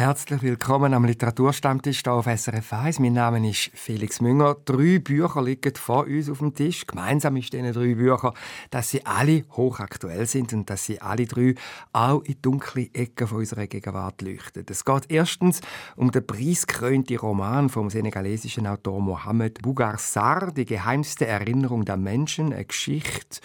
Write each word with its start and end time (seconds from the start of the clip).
Herzlich 0.00 0.40
willkommen 0.40 0.94
am 0.94 1.04
Literaturstammtisch 1.04 2.00
hier 2.02 2.14
auf 2.14 2.24
SRF 2.24 2.72
1. 2.72 3.00
Mein 3.00 3.12
Name 3.12 3.50
ist 3.50 3.70
Felix 3.74 4.22
Münger. 4.22 4.56
Drei 4.64 4.98
Bücher 4.98 5.42
liegen 5.42 5.74
vor 5.74 6.06
uns 6.06 6.30
auf 6.30 6.38
dem 6.38 6.54
Tisch. 6.54 6.86
Gemeinsam 6.86 7.36
ist 7.36 7.52
diesen 7.52 7.70
drei 7.70 7.94
Bücher, 7.94 8.32
dass 8.70 8.88
sie 8.88 9.04
alle 9.04 9.44
hochaktuell 9.50 10.24
sind 10.24 10.54
und 10.54 10.70
dass 10.70 10.86
sie 10.86 11.02
alle 11.02 11.26
drei 11.26 11.54
auch 11.92 12.22
in 12.22 12.40
dunkle 12.40 12.88
Ecken 12.94 13.26
von 13.26 13.40
unserer 13.40 13.66
Gegenwart 13.66 14.22
leuchten. 14.22 14.64
Es 14.70 14.86
geht 14.86 15.10
erstens 15.10 15.60
um 15.96 16.10
den 16.10 16.26
preisgekrönten 16.26 17.18
Roman 17.18 17.68
vom 17.68 17.90
senegalesischen 17.90 18.66
Autor 18.66 19.02
Mohamed 19.02 19.60
Bougar 19.60 19.98
Sarr, 19.98 20.50
«Die 20.50 20.64
geheimste 20.64 21.26
Erinnerung 21.26 21.84
der 21.84 21.98
Menschen», 21.98 22.54
eine 22.54 22.64
Geschichte, 22.64 23.40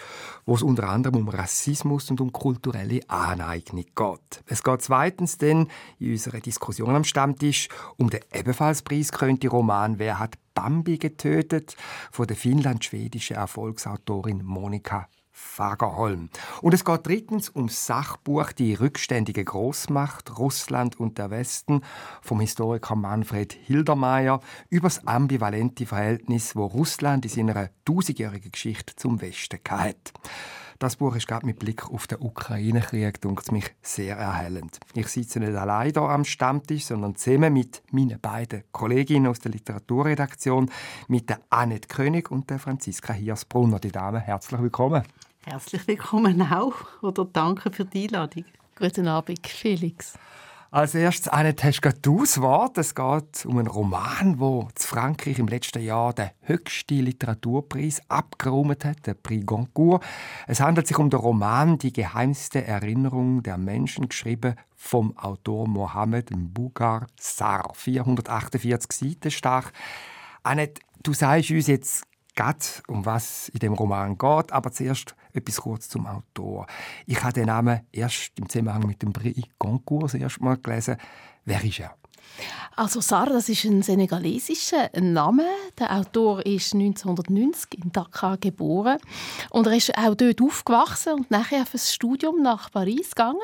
wo 0.46 0.54
es 0.54 0.62
unter 0.62 0.88
anderem 0.88 1.16
um 1.16 1.28
Rassismus 1.28 2.10
und 2.10 2.22
um 2.22 2.32
kulturelle 2.32 3.00
Aneignung 3.08 3.84
geht. 3.94 4.42
Es 4.46 4.62
geht 4.62 4.80
zweitens 4.80 5.36
denn 5.36 5.66
in 5.98 6.12
unserer 6.12 6.45
Diskussion 6.46 6.94
am 6.94 7.04
Stammtisch 7.04 7.68
um 7.96 8.08
den 8.08 8.20
ebenfalls 8.32 8.82
preisgekrönten 8.82 9.50
Roman 9.50 9.98
«Wer 9.98 10.18
hat 10.18 10.38
Bambi 10.54 10.96
getötet?» 10.96 11.76
von 12.10 12.26
der 12.26 12.36
finnland-schwedischen 12.36 13.36
Erfolgsautorin 13.36 14.44
Monika 14.44 15.08
Fagerholm. 15.32 16.30
Und 16.62 16.72
es 16.72 16.84
geht 16.84 17.06
drittens 17.06 17.54
ums 17.54 17.84
Sachbuch 17.84 18.52
Die 18.52 18.72
rückständige 18.74 19.44
Großmacht 19.44 20.38
Russland 20.38 20.98
und 20.98 21.18
der 21.18 21.30
Westen 21.30 21.82
vom 22.22 22.40
Historiker 22.40 22.96
Manfred 22.96 23.52
Hildermeier 23.52 24.40
über 24.70 24.86
das 24.88 25.06
ambivalente 25.06 25.84
Verhältnis, 25.84 26.56
wo 26.56 26.64
Russland 26.64 27.26
in 27.26 27.30
seiner 27.30 27.68
tausendjährigen 27.84 28.50
Geschichte 28.50 28.96
zum 28.96 29.20
Westen 29.20 29.60
hat. 29.68 30.14
Das 30.78 30.96
Buch 30.96 31.16
ist 31.16 31.26
gerade 31.26 31.46
mit 31.46 31.58
Blick 31.58 31.88
auf 31.88 32.06
den 32.06 32.18
Ukraine-Krieg 32.20 33.18
mich 33.50 33.74
sehr 33.80 34.16
erhellend. 34.16 34.78
Ich 34.92 35.08
sitze 35.08 35.40
nicht 35.40 35.54
allein 35.54 35.92
hier 35.92 36.02
am 36.02 36.24
Stammtisch, 36.24 36.84
sondern 36.84 37.16
zusammen 37.16 37.54
mit 37.54 37.82
meinen 37.92 38.20
beiden 38.20 38.64
Kolleginnen 38.72 39.28
aus 39.28 39.38
der 39.38 39.52
Literaturredaktion, 39.52 40.70
mit 41.08 41.30
der 41.30 41.40
Annette 41.48 41.88
König 41.88 42.30
und 42.30 42.50
der 42.50 42.58
Franziska 42.58 43.14
Hirsbrunner. 43.14 43.78
Die 43.78 43.90
Damen, 43.90 44.20
herzlich 44.20 44.60
willkommen. 44.60 45.02
Herzlich 45.46 45.86
willkommen 45.88 46.42
auch 46.42 47.02
oder 47.02 47.24
danke 47.24 47.70
für 47.70 47.86
die 47.86 48.04
Einladung. 48.04 48.44
Guten 48.78 49.08
Abend, 49.08 49.46
Felix. 49.46 50.18
Als 50.72 50.96
erstes, 50.96 51.28
Annette, 51.28 51.62
hast 51.62 51.80
du 52.02 52.20
das 52.20 52.40
Wort. 52.40 52.76
Es 52.76 52.96
geht 52.96 53.46
um 53.46 53.58
einen 53.58 53.68
Roman, 53.68 54.36
der 54.36 54.68
zu 54.74 54.88
Frankreich 54.88 55.38
im 55.38 55.46
letzten 55.46 55.80
Jahr 55.80 56.12
den 56.12 56.30
höchsten 56.40 57.04
Literaturpreis 57.04 58.02
abgeräumt 58.08 58.84
hat, 58.84 59.06
den 59.06 59.14
Prix 59.22 59.46
Goncourt. 59.46 60.04
Es 60.48 60.60
handelt 60.60 60.88
sich 60.88 60.98
um 60.98 61.08
den 61.08 61.20
Roman 61.20 61.78
«Die 61.78 61.92
geheimste 61.92 62.64
Erinnerung 62.66 63.44
der 63.44 63.58
Menschen», 63.58 64.08
geschrieben 64.08 64.56
vom 64.74 65.16
Autor 65.16 65.68
Mohamed 65.68 66.32
Mbougar 66.32 67.06
Sarr. 67.16 67.72
448 67.72 68.90
Seiten 68.90 69.30
stark. 69.30 69.72
Annette, 70.42 70.82
du 71.04 71.12
sagst 71.12 71.52
uns 71.52 71.68
jetzt 71.68 72.05
geht, 72.36 72.82
um 72.86 73.04
was 73.04 73.48
in 73.48 73.58
dem 73.58 73.72
Roman 73.72 74.16
geht. 74.16 74.52
Aber 74.52 74.70
zuerst 74.70 75.16
etwas 75.32 75.60
kurz 75.60 75.88
zum 75.88 76.06
Autor. 76.06 76.66
Ich 77.06 77.22
habe 77.22 77.32
den 77.32 77.46
Namen 77.46 77.80
erst 77.92 78.32
im 78.38 78.48
Zusammenhang 78.48 78.86
mit 78.86 79.02
dem 79.02 79.12
Prix 79.12 79.40
Goncourt 79.58 80.14
erst 80.14 80.40
mal 80.40 80.56
gelesen. 80.56 80.96
Wer 81.44 81.64
ist 81.64 81.80
er? 81.80 81.96
Also 82.74 83.00
Sarah, 83.00 83.32
das 83.32 83.48
ist 83.48 83.64
ein 83.64 83.82
senegalesischer 83.82 84.90
Name. 85.00 85.46
Der 85.78 85.96
Autor 85.96 86.44
ist 86.44 86.74
1990 86.74 87.82
in 87.82 87.92
Dakar 87.92 88.36
geboren 88.36 88.98
und 89.50 89.66
er 89.66 89.76
ist 89.76 89.96
auch 89.96 90.14
dort 90.14 90.42
aufgewachsen 90.42 91.14
und 91.14 91.30
nachher 91.30 91.64
für 91.64 91.78
das 91.78 91.94
Studium 91.94 92.42
nach 92.42 92.70
Paris 92.70 93.14
gegangen. 93.14 93.40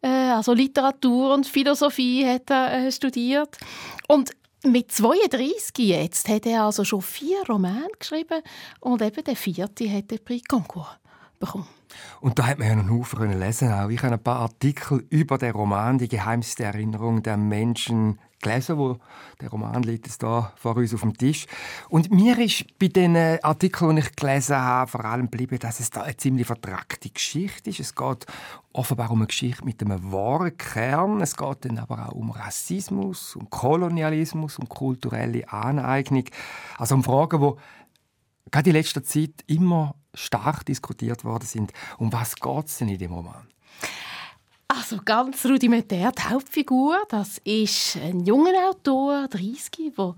Äh, 0.00 0.08
also 0.08 0.52
Literatur 0.52 1.34
und 1.34 1.46
Philosophie 1.46 2.24
hat 2.24 2.50
er 2.50 2.86
äh, 2.86 2.92
studiert 2.92 3.58
und 4.06 4.30
mit 4.64 4.90
32 4.92 5.86
jetzt 5.86 6.28
hat 6.28 6.46
er 6.46 6.64
also 6.64 6.84
schon 6.84 7.02
vier 7.02 7.42
Romane 7.48 7.88
geschrieben 7.98 8.42
und 8.80 9.02
eben 9.02 9.24
der 9.24 9.36
vierte 9.36 9.90
hat 9.90 10.10
den 10.10 10.24
Prix 10.24 10.46
Goncourt 10.48 10.98
bekommen. 11.38 11.68
Und 12.20 12.38
da 12.38 12.46
hat 12.46 12.58
man 12.58 12.68
ja 12.68 12.74
noch 12.74 12.90
Haufen 12.90 13.38
lesen. 13.38 13.72
Auch 13.72 13.88
ich 13.88 14.02
habe 14.02 14.14
ein 14.14 14.22
paar 14.22 14.40
Artikel 14.40 15.06
über 15.10 15.38
den 15.38 15.52
Roman 15.52 15.98
«Die 15.98 16.08
geheimste 16.08 16.64
Erinnerung 16.64 17.22
der 17.22 17.36
Menschen» 17.36 18.18
gelesen, 18.40 18.78
wo 18.78 18.98
der 19.40 19.50
Roman 19.50 19.82
liegt 19.82 20.06
jetzt 20.06 20.22
da 20.22 20.52
vor 20.56 20.76
uns 20.76 20.94
auf 20.94 21.00
dem 21.00 21.16
Tisch. 21.16 21.46
Und 21.88 22.10
mir 22.10 22.38
ist 22.38 22.78
bei 22.78 22.88
den 22.88 23.16
Artikeln, 23.42 23.96
die 23.96 24.02
ich 24.02 24.16
gelesen 24.16 24.56
habe, 24.56 24.90
vor 24.90 25.04
allem 25.04 25.30
geblieben, 25.30 25.58
dass 25.58 25.80
es 25.80 25.90
da 25.90 26.02
eine 26.02 26.16
ziemlich 26.16 26.46
vertragte 26.46 27.10
Geschichte 27.10 27.70
ist. 27.70 27.80
Es 27.80 27.94
geht 27.94 28.26
offenbar 28.72 29.10
um 29.10 29.18
eine 29.18 29.26
Geschichte 29.26 29.64
mit 29.64 29.82
einem 29.82 30.12
wahren 30.12 30.56
Kern. 30.56 31.20
Es 31.20 31.36
geht 31.36 31.64
dann 31.64 31.78
aber 31.78 32.08
auch 32.08 32.12
um 32.12 32.30
Rassismus, 32.30 33.36
um 33.36 33.50
Kolonialismus, 33.50 34.58
um 34.58 34.68
kulturelle 34.68 35.50
Aneignung. 35.52 36.24
Also 36.76 36.94
um 36.94 37.04
Fragen, 37.04 37.40
die 37.40 37.52
gerade 38.50 38.70
in 38.70 38.76
letzter 38.76 39.02
Zeit 39.02 39.44
immer 39.46 39.94
stark 40.14 40.64
diskutiert 40.64 41.24
worden 41.24 41.46
sind. 41.46 41.72
Um 41.98 42.12
was 42.12 42.36
geht 42.36 42.66
es 42.66 42.78
denn 42.78 42.88
in 42.88 42.98
dem 42.98 43.12
Roman? 43.12 43.46
Also 44.70 44.98
ganz 45.02 45.46
rudimentär 45.46 46.12
die 46.12 46.22
Hauptfigur, 46.22 46.98
das 47.08 47.38
ist 47.38 47.96
ein 47.96 48.20
junger 48.26 48.68
Autor, 48.68 49.26
30, 49.28 49.94
der 49.96 50.14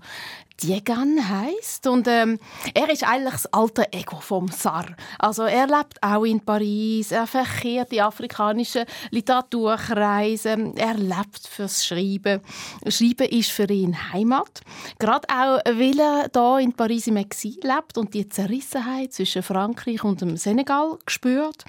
Diegan 0.63 1.29
heißt 1.29 1.87
und 1.87 2.07
ähm, 2.07 2.39
er 2.73 2.89
ist 2.89 3.03
eigentlich 3.03 3.33
das 3.33 3.53
alte 3.53 3.91
Ego 3.91 4.19
vom 4.19 4.47
Sar. 4.47 4.85
Also 5.17 5.43
er 5.43 5.67
lebt 5.67 6.01
auch 6.01 6.23
in 6.23 6.39
Paris, 6.39 7.11
er 7.11 7.27
verkehrt 7.27 7.91
die 7.91 8.01
afrikanischen 8.01 8.85
Literaturkreise, 9.09 10.73
er 10.75 10.93
lebt 10.95 11.47
fürs 11.47 11.85
Schreiben. 11.85 12.41
Schreiben 12.87 13.27
ist 13.29 13.51
für 13.51 13.71
ihn 13.71 13.95
Heimat. 14.13 14.61
Gerade 14.99 15.27
auch, 15.29 15.59
weil 15.65 15.99
er 15.99 16.29
da 16.29 16.59
in 16.59 16.73
Paris 16.73 17.07
im 17.07 17.17
Exil 17.17 17.59
lebt 17.63 17.97
und 17.97 18.13
die 18.13 18.29
Zerrissenheit 18.29 19.13
zwischen 19.13 19.43
Frankreich 19.43 20.03
und 20.03 20.21
dem 20.21 20.37
Senegal 20.37 20.97
spürt. 21.07 21.65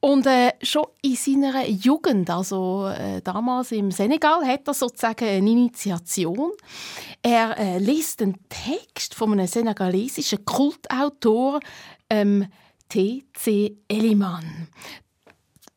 Und 0.00 0.26
äh, 0.26 0.52
schon 0.62 0.86
in 1.02 1.14
seiner 1.14 1.64
Jugend, 1.68 2.28
also 2.28 2.88
äh, 2.88 3.20
damals 3.22 3.70
im 3.70 3.92
Senegal, 3.92 4.44
hat 4.44 4.66
er 4.66 4.74
sozusagen 4.74 5.24
eine 5.24 5.48
Initiation. 5.48 6.50
Er 7.22 7.56
äh, 7.56 7.78
liest 7.78 8.21
einen 8.22 8.38
Text 8.48 9.14
von 9.14 9.32
einem 9.32 9.46
senegalesischen 9.46 10.44
Kultautor, 10.44 11.60
ähm, 12.08 12.46
T.C. 12.88 13.76
Eliman. 13.88 14.68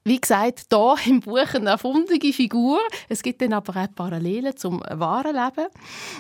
Wie 0.07 0.22
gesagt, 0.22 0.67
hier 0.72 0.95
im 1.07 1.19
Buch 1.22 1.51
eine 1.55 1.72
erfundene 1.72 2.31
Figur. 2.31 2.79
Es 3.09 3.23
gibt 3.23 3.41
dann 3.41 3.53
aber 3.53 3.75
auch 3.75 3.88
Parallelen 3.95 4.55
zum 4.55 4.79
wahren 4.81 5.35
Leben. 5.35 5.67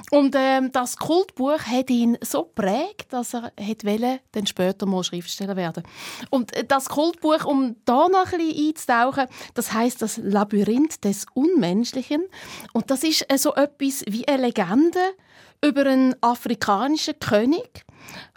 Und 0.09 0.35
ähm, 0.35 0.71
das 0.71 0.97
Kultbuch 0.97 1.59
hat 1.59 1.91
ihn 1.91 2.17
so 2.21 2.45
prägt, 2.45 3.13
dass 3.13 3.35
er 3.35 3.51
wollte, 3.55 4.21
dann 4.31 4.47
später 4.47 4.87
mal 4.87 5.03
Schriftsteller 5.03 5.55
werden. 5.55 5.83
Und 6.31 6.55
äh, 6.55 6.63
das 6.63 6.89
Kultbuch, 6.89 7.45
um 7.45 7.75
da 7.85 8.07
noch 8.07 8.33
ein 8.33 8.39
bisschen 8.39 8.69
einzutauchen, 8.69 9.27
das 9.53 9.71
heißt 9.71 10.01
das 10.01 10.17
Labyrinth 10.17 11.03
des 11.03 11.27
Unmenschlichen. 11.35 12.23
Und 12.73 12.89
das 12.89 13.03
ist 13.03 13.29
äh, 13.29 13.37
so 13.37 13.53
etwas 13.53 14.03
wie 14.07 14.27
eine 14.27 14.47
Legende 14.47 14.99
über 15.65 15.85
einen 15.85 16.15
afrikanischen 16.21 17.17
König, 17.19 17.85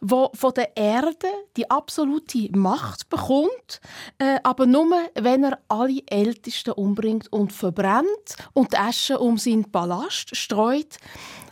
wo 0.00 0.31
von 0.34 0.55
der 0.55 0.77
Erde 0.77 1.28
die 1.56 1.71
absolute 1.71 2.49
Macht 2.56 3.09
bekommt, 3.11 3.81
äh, 4.19 4.39
aber 4.43 4.66
nur, 4.66 4.91
wenn 5.15 5.44
er 5.44 5.59
alle 5.69 6.03
Ältesten 6.06 6.72
umbringt 6.72 7.31
und 7.33 7.53
verbrennt 7.53 8.37
und 8.55 8.72
die 8.72 8.78
Asche 8.78 9.19
um 9.19 9.36
seinen 9.36 9.71
Palast 9.71 10.34
streut. 10.34 10.97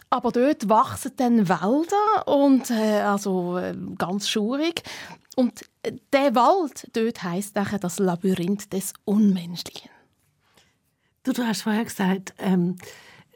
Aber 0.08 0.31
dort 0.31 0.69
wachsen 0.69 1.12
dann 1.17 1.49
Wälder 1.49 2.29
und 2.29 2.70
äh, 2.70 3.00
also 3.00 3.58
äh, 3.58 3.75
ganz 3.99 4.29
schurig. 4.29 4.82
Und 5.34 5.62
äh, 5.82 5.93
der 6.12 6.34
Wald 6.34 6.88
dort 6.93 7.22
heißt 7.22 7.55
nachher 7.56 7.79
das 7.79 7.99
Labyrinth 7.99 8.72
des 8.72 8.94
Unmenschlichen. 9.05 9.90
Du, 11.25 11.32
du 11.32 11.44
hast 11.44 11.62
vorher 11.62 11.84
gesagt, 11.84 12.34
ähm, 12.38 12.76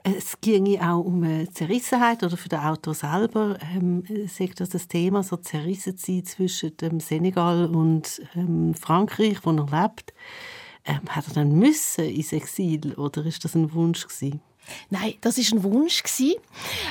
es 0.02 0.40
ginge 0.40 0.80
auch 0.80 1.04
um 1.04 1.22
eine 1.22 1.50
Zerrissenheit 1.50 2.22
oder 2.22 2.36
für 2.36 2.48
den 2.48 2.60
Autor 2.60 2.94
selber 2.94 3.58
ähm, 3.74 4.04
sagt 4.26 4.60
das 4.60 4.70
das 4.70 4.88
Thema 4.88 5.22
so 5.22 5.36
zerrissen 5.36 5.96
sein 5.96 6.24
zwischen 6.24 6.76
dem 6.78 7.00
Senegal 7.00 7.66
und 7.66 8.22
ähm, 8.34 8.74
Frankreich, 8.74 9.38
wo 9.42 9.50
er 9.50 9.66
lebt. 9.66 10.14
Ähm, 10.84 11.00
hat 11.08 11.28
er 11.28 11.34
dann 11.34 11.52
müssen 11.52 12.04
ins 12.04 12.32
Exil 12.32 12.94
oder 12.94 13.24
ist 13.26 13.44
das 13.44 13.54
ein 13.54 13.72
Wunsch 13.74 14.06
gewesen? 14.06 14.40
Nein, 14.90 15.14
das 15.20 15.38
ist 15.38 15.52
ein 15.52 15.62
Wunsch 15.62 16.02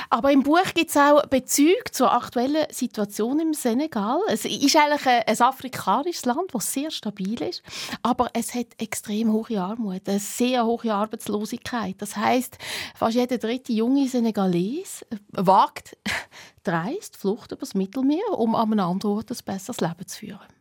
Aber 0.08 0.32
im 0.32 0.42
Buch 0.42 0.74
gibt 0.74 0.90
es 0.90 0.96
auch 0.96 1.24
Bezüge 1.26 1.90
zur 1.92 2.12
aktuellen 2.12 2.66
Situation 2.70 3.40
im 3.40 3.54
Senegal. 3.54 4.20
Es 4.28 4.44
ist 4.44 4.76
eigentlich 4.76 5.06
ein, 5.06 5.22
ein 5.26 5.40
afrikanisches 5.40 6.24
Land, 6.24 6.52
das 6.52 6.72
sehr 6.72 6.90
stabil 6.90 7.40
ist, 7.42 7.62
aber 8.02 8.30
es 8.34 8.54
hat 8.54 8.66
extrem 8.78 9.32
hohe 9.32 9.60
Armut, 9.60 10.08
eine 10.08 10.18
sehr 10.18 10.64
hohe 10.64 10.92
Arbeitslosigkeit. 10.92 11.96
Das 11.98 12.16
heißt, 12.16 12.58
fast 12.94 13.16
jeder 13.16 13.38
dritte 13.38 13.72
junge 13.72 14.08
Senegalese 14.08 15.06
wagt 15.32 15.96
dreist 16.62 17.16
Flucht 17.16 17.52
übers 17.52 17.74
Mittelmeer, 17.74 18.38
um 18.38 18.54
an 18.54 18.72
einem 18.72 18.80
anderen 18.80 19.16
Ort 19.16 19.30
ein 19.30 19.38
besseres 19.44 19.80
Leben 19.80 20.06
zu 20.06 20.18
führen. 20.18 20.59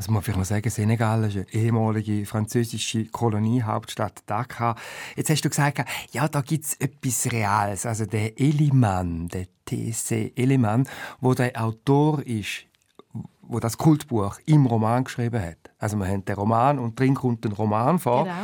Also 0.00 0.12
man 0.12 0.22
vielleicht 0.22 0.46
sagen, 0.46 0.70
Senegal 0.70 1.24
ist 1.24 1.36
eine 1.36 1.52
ehemalige 1.52 2.24
französische 2.24 3.04
Koloniehauptstadt 3.04 4.22
Dakar. 4.24 4.74
Jetzt 5.14 5.28
hast 5.28 5.44
du 5.44 5.50
gesagt, 5.50 5.84
ja, 6.12 6.26
da 6.26 6.40
gibt 6.40 6.64
es 6.64 6.74
etwas 6.80 7.30
Reales. 7.30 7.84
Also 7.84 8.06
der 8.06 8.40
Eliman, 8.40 9.28
der 9.28 9.46
T.C. 9.66 10.32
Eliman, 10.36 10.88
wo 11.20 11.34
der 11.34 11.62
Autor 11.62 12.22
ist, 12.22 12.64
wo 13.42 13.60
das 13.60 13.76
Kultbuch 13.76 14.38
im 14.46 14.64
Roman 14.64 15.04
geschrieben 15.04 15.42
hat. 15.42 15.70
Also 15.78 15.98
man 15.98 16.10
hat 16.10 16.26
den 16.26 16.34
Roman 16.34 16.78
und 16.78 16.98
drin 16.98 17.14
kommt 17.14 17.44
ein 17.44 17.52
Roman 17.52 17.98
vor. 17.98 18.24
Genau. 18.24 18.34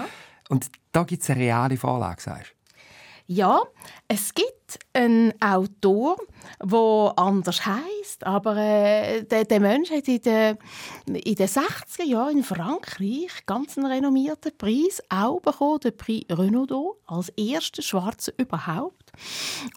Und 0.51 0.67
da 0.93 1.05
gibt 1.05 1.23
es 1.23 1.31
eine 1.31 1.41
reale 1.41 1.79
Vorlage, 1.79 2.21
sagst 2.21 2.51
du? 2.51 3.33
Ja, 3.33 3.63
es 4.09 4.35
gibt 4.35 4.56
einen 4.93 5.33
Autor, 5.41 6.17
der 6.63 7.13
anders 7.17 7.65
heißt, 7.67 8.25
aber 8.25 8.57
äh, 8.57 9.23
der, 9.25 9.45
der 9.45 9.61
Mensch 9.61 9.91
hat 9.91 10.09
in 10.09 10.23
den, 10.23 10.59
in 11.07 11.35
den 11.35 11.49
60er 11.49 12.05
Jahren 12.05 12.39
in 12.39 12.45
Frankreich 12.45 13.47
ganz 13.47 13.77
einen 13.77 13.87
renommierten 13.87 14.53
Preis 14.57 15.03
auch 15.09 15.41
bekommen, 15.41 15.81
den 15.81 15.97
Prix 15.97 16.27
Renaudot, 16.31 16.97
als 17.07 17.29
erster 17.31 17.83
Schwarzer 17.83 18.33
überhaupt. 18.37 19.13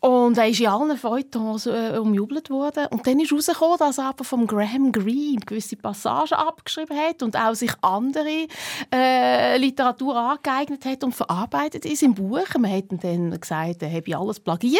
Und 0.01 0.38
er 0.38 0.50
ist 0.50 0.59
in 0.59 0.68
allen 0.68 0.97
Feuilletons 0.97 1.65
äh, 1.65 1.97
umjubelt 1.97 2.50
worden. 2.50 2.88
Und 2.88 3.07
dann 3.07 3.19
ist 3.19 3.31
herausgekommen, 3.31 3.77
dass 3.80 3.97
er 3.97 4.09
aber 4.09 4.24
vom 4.24 4.47
Graham 4.47 4.92
Greene 4.92 5.39
gewisse 5.45 5.77
Passagen 5.77 6.33
abgeschrieben 6.33 6.97
hat 6.97 7.24
und 7.24 7.38
auch 7.38 7.56
sich 7.56 7.71
andere 7.81 8.47
äh, 8.94 9.57
Literatur 9.57 10.15
angeeignet 10.15 10.83
hat 10.85 11.03
und 11.03 11.15
verarbeitet 11.15 11.85
ist 11.85 12.03
im 12.03 12.15
Buch. 12.15 12.47
Man 12.57 12.71
hat 12.71 12.85
dann 12.89 13.39
gesagt, 13.39 13.81
er 13.81 13.92
habe 13.92 14.18
alles 14.18 14.39
plagiert 14.39 14.79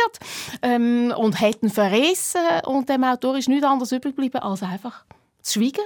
ähm, 0.62 1.14
und 1.18 1.40
hat 1.40 1.62
ihn 1.62 1.70
verrissen. 1.70 2.42
Und 2.66 2.90
dem 2.90 3.04
Autor 3.04 3.38
ist 3.38 3.50
nichts 3.50 3.66
anderes 3.66 3.92
übrig 3.92 4.16
geblieben, 4.16 4.40
als 4.40 4.64
einfach 4.64 5.06
zu 5.42 5.60
schweigen 5.60 5.86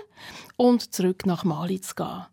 und 0.58 0.94
zurück 0.94 1.26
nach 1.26 1.44
Mali 1.44 1.80
zu 1.82 1.96
gehen. 1.96 2.26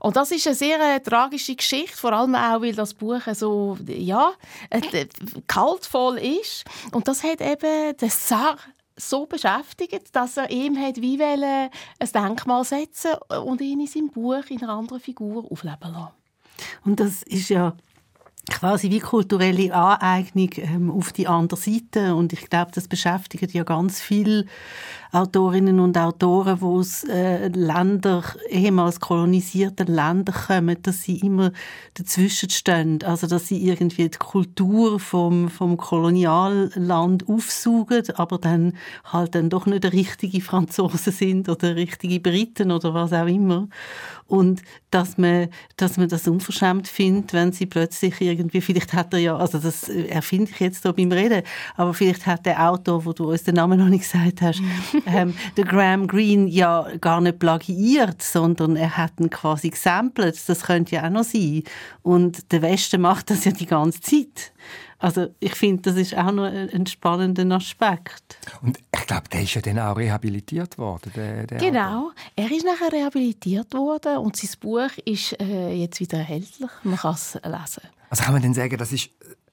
Und 0.00 0.16
das 0.16 0.30
ist 0.30 0.46
eine 0.46 0.56
sehr 0.56 0.80
äh, 0.80 1.00
tragische 1.00 1.54
Geschichte, 1.54 1.96
vor 1.96 2.12
allem 2.12 2.34
auch, 2.34 2.62
weil 2.62 2.74
das 2.74 2.94
Buch 2.94 3.20
so, 3.34 3.76
ja, 3.86 4.32
äh, 4.70 5.06
kaltvoll 5.46 6.18
ist. 6.18 6.64
Und 6.92 7.06
das 7.06 7.22
hat 7.22 7.40
eben 7.40 7.96
den 7.96 8.10
Sar 8.10 8.56
so 8.96 9.26
beschäftigt, 9.26 10.14
dass 10.14 10.36
er 10.36 10.50
ihm 10.50 10.78
hat 10.78 11.00
wie 11.00 11.18
wollen, 11.18 11.70
ein 11.98 12.12
Denkmal 12.12 12.64
setzen 12.64 13.12
und 13.44 13.60
ihn 13.60 13.80
in 13.80 13.86
seinem 13.86 14.10
Buch 14.10 14.44
in 14.48 14.62
einer 14.62 14.72
anderen 14.72 15.00
Figur 15.00 15.44
aufleben 15.50 15.92
lassen. 15.92 16.14
Und 16.84 17.00
das 17.00 17.22
ist 17.22 17.48
ja 17.48 17.74
quasi 18.48 18.90
wie 18.90 19.00
kulturelle 19.00 19.74
Aneignung 19.74 20.50
ähm, 20.56 20.90
auf 20.90 21.12
die 21.12 21.26
andere 21.26 21.58
Seite. 21.58 22.14
Und 22.14 22.32
ich 22.32 22.48
glaube, 22.48 22.70
das 22.74 22.88
beschäftigt 22.88 23.52
ja 23.52 23.64
ganz 23.64 24.00
viele 24.00 24.46
Autorinnen 25.12 25.80
und 25.80 25.98
Autoren, 25.98 26.58
die 26.58 26.64
aus 26.64 27.04
äh, 27.04 27.48
Ländern, 27.48 28.24
ehemals 28.48 29.00
kolonisierten 29.00 29.88
Ländern 29.88 30.34
kommen, 30.34 30.76
dass 30.82 31.02
sie 31.02 31.18
immer 31.18 31.50
dazwischen 31.94 32.50
stehen. 32.50 33.02
Also, 33.02 33.26
dass 33.26 33.48
sie 33.48 33.66
irgendwie 33.66 34.08
die 34.08 34.18
Kultur 34.18 35.00
vom, 35.00 35.48
vom 35.48 35.76
Kolonialland 35.76 37.28
aufsaugen, 37.28 38.02
aber 38.14 38.38
dann 38.38 38.74
halt 39.04 39.34
dann 39.34 39.50
doch 39.50 39.66
nicht 39.66 39.84
der 39.84 39.92
richtige 39.92 40.40
Franzosen 40.40 41.12
sind 41.12 41.48
oder 41.48 41.74
richtige 41.74 42.20
Briten 42.20 42.70
oder 42.70 42.94
was 42.94 43.12
auch 43.12 43.26
immer. 43.26 43.68
Und 44.30 44.62
dass 44.92 45.18
man, 45.18 45.48
dass 45.76 45.96
man 45.96 46.08
das 46.08 46.28
unverschämt 46.28 46.86
findet, 46.86 47.32
wenn 47.32 47.50
sie 47.50 47.66
plötzlich 47.66 48.20
irgendwie, 48.20 48.60
vielleicht 48.60 48.92
hat 48.92 49.12
er 49.12 49.18
ja, 49.18 49.36
also 49.36 49.58
das 49.58 49.88
erfinde 49.88 50.52
ich 50.52 50.60
jetzt 50.60 50.82
hier 50.82 50.92
beim 50.92 51.10
Reden, 51.10 51.42
aber 51.76 51.94
vielleicht 51.94 52.26
hat 52.26 52.46
der 52.46 52.70
Autor, 52.70 53.04
wo 53.04 53.12
du 53.12 53.30
uns 53.30 53.42
den 53.42 53.56
Namen 53.56 53.80
noch 53.80 53.88
nicht 53.88 54.02
gesagt 54.02 54.40
hast, 54.40 54.62
ähm, 55.06 55.34
der 55.56 55.64
Graham 55.64 56.06
Greene 56.06 56.48
ja 56.48 56.86
gar 57.00 57.20
nicht 57.20 57.38
plagiiert, 57.38 58.22
sondern 58.22 58.76
er 58.76 58.96
hat 58.96 59.12
ihn 59.20 59.30
quasi 59.30 59.70
gesampelt. 59.70 60.40
Das 60.48 60.62
könnte 60.62 60.96
ja 60.96 61.06
auch 61.06 61.10
noch 61.10 61.24
sein. 61.24 61.62
Und 62.02 62.52
der 62.52 62.62
Westen 62.62 63.00
macht 63.00 63.30
das 63.30 63.44
ja 63.44 63.52
die 63.52 63.66
ganze 63.66 64.00
Zeit. 64.00 64.52
Also 65.00 65.28
ich 65.40 65.54
finde, 65.54 65.82
das 65.82 65.96
ist 65.96 66.14
auch 66.14 66.30
noch 66.30 66.44
ein 66.44 66.86
spannender 66.86 67.56
Aspekt. 67.56 68.38
Und 68.60 68.78
ich 68.94 69.06
glaube, 69.06 69.28
der 69.32 69.42
ist 69.42 69.54
ja 69.54 69.62
dann 69.62 69.78
auch 69.78 69.96
rehabilitiert 69.96 70.76
worden. 70.76 71.10
Der, 71.16 71.46
der 71.46 71.58
genau, 71.58 72.08
Autor. 72.08 72.14
er 72.36 72.50
ist 72.50 72.66
nachher 72.66 72.92
rehabilitiert 72.92 73.72
worden 73.72 74.18
und 74.18 74.36
sein 74.36 74.50
Buch 74.60 74.90
ist 75.06 75.40
äh, 75.40 75.72
jetzt 75.72 76.00
wieder 76.00 76.18
erhältlich. 76.18 76.70
Man 76.82 76.96
kann 76.98 77.14
es 77.14 77.34
lesen. 77.34 77.88
Also 78.10 78.24
kann 78.24 78.34
man 78.34 78.42
denn 78.42 78.52
sagen, 78.52 78.76
das 78.76 78.92
ist 78.92 79.08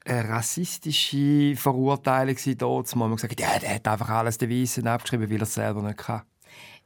eine 0.07 0.29
rassistische 0.29 1.55
Verurteilung 1.55 2.37
wo 2.99 2.99
man 2.99 3.15
gesagt 3.15 3.33
hat, 3.33 3.39
ja, 3.39 3.59
der 3.59 3.75
hat 3.75 3.87
einfach 3.87 4.09
alles 4.09 4.37
den 4.37 4.49
Weißen 4.49 4.87
abgeschrieben, 4.87 5.29
weil 5.29 5.37
er 5.37 5.43
es 5.43 5.53
selber 5.53 5.81
nicht 5.81 5.97
kann? 5.97 6.23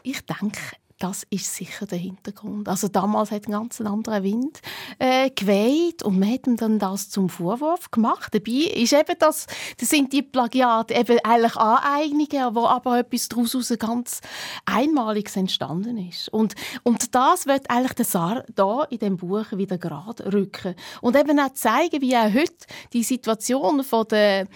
Ich 0.03 0.21
denke, 0.25 0.59
das 1.01 1.25
ist 1.29 1.55
sicher 1.55 1.87
der 1.87 1.97
Hintergrund. 1.97 2.69
Also 2.69 2.87
damals 2.87 3.31
hat 3.31 3.47
ein 3.47 3.51
ganz 3.51 3.81
anderer 3.81 4.21
Wind 4.23 4.61
äh, 4.99 5.31
geweht 5.31 6.03
und 6.03 6.19
man 6.19 6.31
hat 6.31 6.45
ihm 6.45 6.57
dann 6.57 6.77
das 6.77 7.09
zum 7.09 7.27
Vorwurf 7.27 7.89
gemacht. 7.89 8.33
Dabei 8.33 8.51
ist 8.51 8.93
eben 8.93 9.15
das, 9.17 9.47
das 9.79 9.89
sind 9.89 10.13
die 10.13 10.21
Plagiate 10.21 10.93
eben 10.93 11.17
eigentlich 11.23 11.55
Aneignungen, 11.55 12.55
wo 12.55 12.65
aber 12.67 12.99
etwas 12.99 13.29
daraus 13.29 13.73
ganz 13.79 14.21
Einmaliges 14.65 15.35
entstanden 15.35 15.97
ist. 15.97 16.29
Und, 16.29 16.53
und 16.83 17.15
das 17.15 17.47
wird 17.47 17.69
eigentlich 17.69 17.93
der 17.93 18.05
Saar 18.05 18.43
da 18.53 18.83
in 18.83 18.99
dem 18.99 19.17
Buch 19.17 19.45
wieder 19.51 19.79
gerade 19.79 20.31
rücken 20.31 20.75
und 21.01 21.15
eben 21.15 21.39
auch 21.39 21.53
zeigen, 21.53 22.01
wie 22.01 22.15
auch 22.15 22.31
heute 22.31 22.53
die 22.93 23.03
Situation 23.03 23.83
von 23.83 24.07
der 24.07 24.47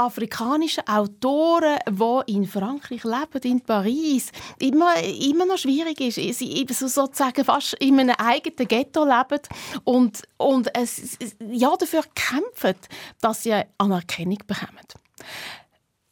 afrikanischen 0.00 0.86
Autoren, 0.86 1.78
die 1.88 2.32
in 2.32 2.46
Frankreich 2.46 3.04
leben, 3.04 3.42
in 3.42 3.60
Paris, 3.60 4.32
immer, 4.58 4.94
immer 5.02 5.46
noch 5.46 5.58
schwierig 5.58 6.00
ist. 6.00 6.38
Sie 6.38 6.66
sozusagen 6.68 7.44
fast 7.44 7.74
in 7.74 8.00
einem 8.00 8.16
eigenen 8.16 8.66
Ghetto 8.68 9.04
leben 9.04 9.40
und, 9.84 10.22
und 10.38 10.74
es, 10.74 11.18
ja, 11.50 11.74
dafür 11.76 12.02
kämpfen, 12.14 12.76
dass 13.20 13.42
sie 13.42 13.54
Anerkennung 13.78 14.38
bekommen. 14.46 14.86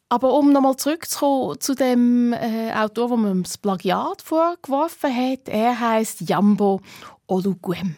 Aber 0.09 0.33
um 0.33 0.51
nochmal 0.51 0.75
zurückzukommen 0.75 1.59
zu 1.59 1.75
dem 1.75 2.33
äh, 2.33 2.73
Autor, 2.73 3.09
der 3.09 3.17
mir 3.17 3.43
das 3.43 3.59
Plagiat 3.59 4.23
vorgeworfen 4.23 5.15
hat, 5.15 5.47
er 5.47 5.79
heißt 5.79 6.21
Jambo 6.21 6.81
Oluguem. 7.27 7.95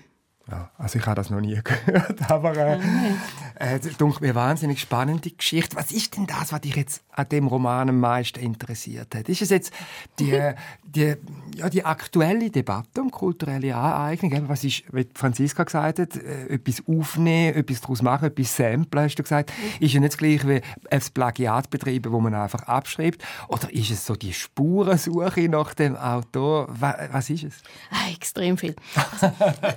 Ja, 0.51 0.69
also 0.77 0.99
ich 0.99 1.05
habe 1.05 1.15
das 1.15 1.29
noch 1.29 1.39
nie 1.39 1.57
gehört, 1.63 2.29
aber 2.29 2.55
äh, 2.57 2.79
äh, 3.57 3.79
mir 3.99 4.15
eine 4.21 4.35
wahnsinnig 4.35 4.81
spannende 4.81 5.31
Geschichte. 5.31 5.77
Was 5.77 5.91
ist 5.91 6.17
denn 6.17 6.27
das, 6.27 6.51
was 6.51 6.59
dich 6.59 6.75
jetzt 6.75 7.03
an 7.11 7.29
dem 7.29 7.47
Roman 7.47 7.87
am 7.87 7.99
meisten 7.99 8.39
interessiert 8.39 9.15
hat? 9.15 9.29
Ist 9.29 9.41
es 9.41 9.49
jetzt 9.49 9.73
die, 10.19 10.37
die, 10.83 11.15
ja, 11.55 11.69
die 11.69 11.85
aktuelle 11.85 12.49
Debatte 12.49 13.01
um 13.01 13.11
kulturelle 13.11 13.73
Aneignung? 13.73 14.49
Was 14.49 14.65
ist, 14.65 14.83
wie 14.91 15.07
Franziska 15.13 15.63
gesagt 15.63 15.99
hat, 15.99 16.17
äh, 16.17 16.47
etwas 16.55 16.83
aufnehmen, 16.85 17.55
etwas 17.55 17.79
daraus 17.79 18.01
machen, 18.01 18.25
etwas 18.25 18.53
samplen, 18.53 19.05
hast 19.05 19.15
du 19.15 19.23
gesagt. 19.23 19.51
Mhm. 19.51 19.85
Ist 19.85 19.93
ja 19.93 19.99
nicht 20.01 20.13
das 20.13 20.17
gleiche 20.17 20.49
wie 20.49 20.61
ein 20.89 21.01
Plagiat 21.13 21.69
betreiben, 21.69 22.11
wo 22.11 22.19
man 22.19 22.33
einfach 22.33 22.63
abschreibt. 22.63 23.23
Oder 23.47 23.73
ist 23.73 23.89
es 23.89 24.05
so 24.05 24.15
die 24.15 24.33
Spurensuche 24.33 25.47
nach 25.47 25.73
dem 25.75 25.95
Autor? 25.95 26.67
Was 26.69 27.29
ist 27.29 27.45
es? 27.45 27.53
Ah, 27.89 28.11
extrem 28.11 28.57
viel. 28.57 28.75
Also, 28.95 29.31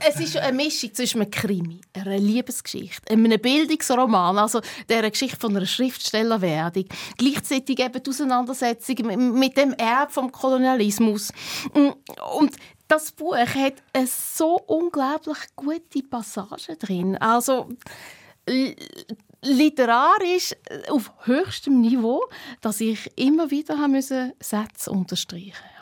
es 0.08 0.20
ist 0.20 0.36
eine 0.36 0.63
Mischung 0.64 0.94
zwischen 0.94 1.20
einem 1.20 1.30
Krimi, 1.30 1.80
einer 1.92 2.18
Liebesgeschichte, 2.18 3.12
einem 3.12 3.40
Bildungsroman, 3.40 4.38
also 4.38 4.60
der 4.88 5.10
Geschichte 5.10 5.36
von 5.38 5.56
einer 5.56 5.66
Schriftstellerwerdung, 5.66 6.86
gleichzeitig 7.18 7.80
eben 7.80 8.02
die 8.02 8.10
Auseinandersetzung 8.10 9.34
mit 9.38 9.56
dem 9.56 9.74
Erbe 9.74 10.12
vom 10.12 10.32
Kolonialismus. 10.32 11.32
Und 11.74 12.56
das 12.88 13.12
Buch 13.12 13.36
hat 13.36 13.74
eine 13.92 14.06
so 14.06 14.58
unglaublich 14.66 15.38
gute 15.56 16.02
Passage 16.08 16.76
drin. 16.76 17.16
Also 17.18 17.68
literarisch 19.42 20.54
auf 20.88 21.12
höchstem 21.24 21.80
Niveau, 21.80 22.22
dass 22.60 22.80
ich 22.80 23.10
immer 23.16 23.50
wieder 23.50 23.76
Sätze 24.40 24.90
unterstreichen. 24.90 25.73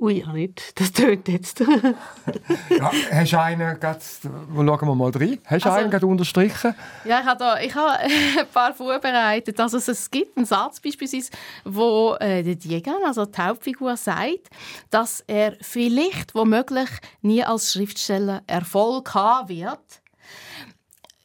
Ui, 0.00 0.20
ja 0.20 0.32
nicht. 0.32 0.80
Das 0.80 0.92
tönt 0.92 1.28
jetzt. 1.28 1.60
ja, 2.70 2.90
hast 3.12 3.32
du 3.32 3.38
einen, 3.38 3.78
grad, 3.78 4.02
schauen 4.02 4.66
wir 4.66 4.94
mal 4.94 5.10
rein, 5.10 5.38
hast 5.44 5.66
du 5.66 5.68
also, 5.68 5.78
einen 5.78 5.90
gerade 5.90 6.06
unterstrichen? 6.06 6.74
Ja, 7.04 7.20
ich 7.20 7.26
habe, 7.26 7.38
da, 7.38 7.60
ich 7.60 7.74
habe 7.74 7.98
ein 8.38 8.46
paar 8.50 8.72
vorbereitet. 8.72 9.60
Also 9.60 9.76
es 9.76 10.10
gibt 10.10 10.38
einen 10.38 10.46
Satz 10.46 10.80
beispielsweise, 10.80 11.32
wo 11.64 12.16
äh, 12.18 12.42
der 12.42 12.54
Diegan, 12.54 13.04
also 13.04 13.26
die 13.26 13.42
Hauptfigur, 13.42 13.94
sagt, 13.98 14.48
dass 14.88 15.22
er 15.26 15.58
vielleicht, 15.60 16.34
womöglich, 16.34 16.88
nie 17.20 17.44
als 17.44 17.72
Schriftsteller 17.72 18.42
Erfolg 18.46 19.12
haben 19.12 19.50
wird. 19.50 20.00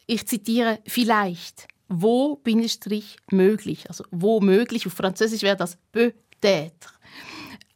ich 0.06 0.26
zitiere, 0.28 0.80
vielleicht, 0.86 1.66
wo, 1.88 2.36
Bindestrich, 2.36 3.16
möglich. 3.30 3.88
Also 3.88 4.04
wo 4.10 4.40
möglich, 4.40 4.86
auf 4.86 4.92
Französisch 4.92 5.40
wäre 5.40 5.56
das 5.56 5.78
peut-être. 5.92 6.95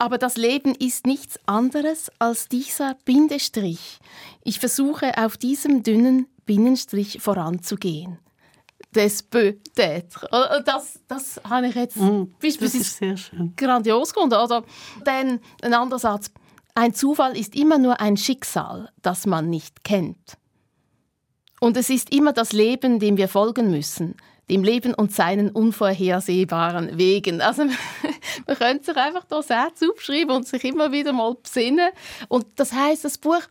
Aber 0.01 0.17
das 0.17 0.39
Leben 0.39 0.75
ist 0.75 1.07
nichts 1.07 1.39
anderes 1.45 2.11
als 2.19 2.49
dieser 2.49 2.97
Bindestrich. 3.05 3.99
Ich 4.43 4.59
versuche 4.59 5.19
auf 5.19 5.37
diesem 5.37 5.83
dünnen 5.83 6.27
Binnenstrich 6.47 7.21
voranzugehen. 7.21 8.19
Des 8.95 9.23
peut-être. 9.23 10.27
Das, 10.65 11.01
das 11.07 11.39
habe 11.45 11.69
ich 11.69 11.75
jetzt 11.75 11.97
mm, 11.97 12.33
das 12.41 12.57
ist 12.75 12.97
sehr 12.97 13.19
schön. 13.19 13.53
grandios 13.55 14.15
gefunden. 14.15 14.37
Oder 14.37 14.65
dann 15.05 15.39
ein 15.61 15.75
anderer 15.75 15.99
Satz. 15.99 16.31
Ein 16.75 16.95
Zufall 16.95 17.37
ist 17.37 17.55
immer 17.55 17.77
nur 17.77 18.01
ein 18.01 18.17
Schicksal, 18.17 18.91
das 19.03 19.27
man 19.27 19.51
nicht 19.51 19.85
kennt. 19.85 20.39
Und 21.61 21.77
es 21.77 21.91
ist 21.91 22.11
immer 22.15 22.33
das 22.33 22.53
Leben, 22.53 23.01
dem 23.01 23.19
wir 23.19 23.29
folgen 23.29 23.71
müssen, 23.71 24.17
dem 24.51 24.65
Leben 24.65 24.95
und 24.95 25.13
seinen 25.13 25.51
unvorhersehbaren 25.51 26.99
Wegen. 26.99 27.41
Also 27.41 27.65
man 28.47 28.57
könnte 28.59 28.87
sich 28.87 28.97
einfach 28.97 29.25
da 29.25 29.43
Sätze 29.43 29.89
aufschreiben 29.91 30.35
und 30.37 30.47
sich 30.47 30.65
immer 30.65 30.93
wieder 30.93 31.13
mal 31.13 31.35
besinnen. 31.35 31.91
Und 32.29 32.47
das 32.57 32.73
heißt, 32.73 33.05
das 33.05 33.19
Buch, 33.19 33.43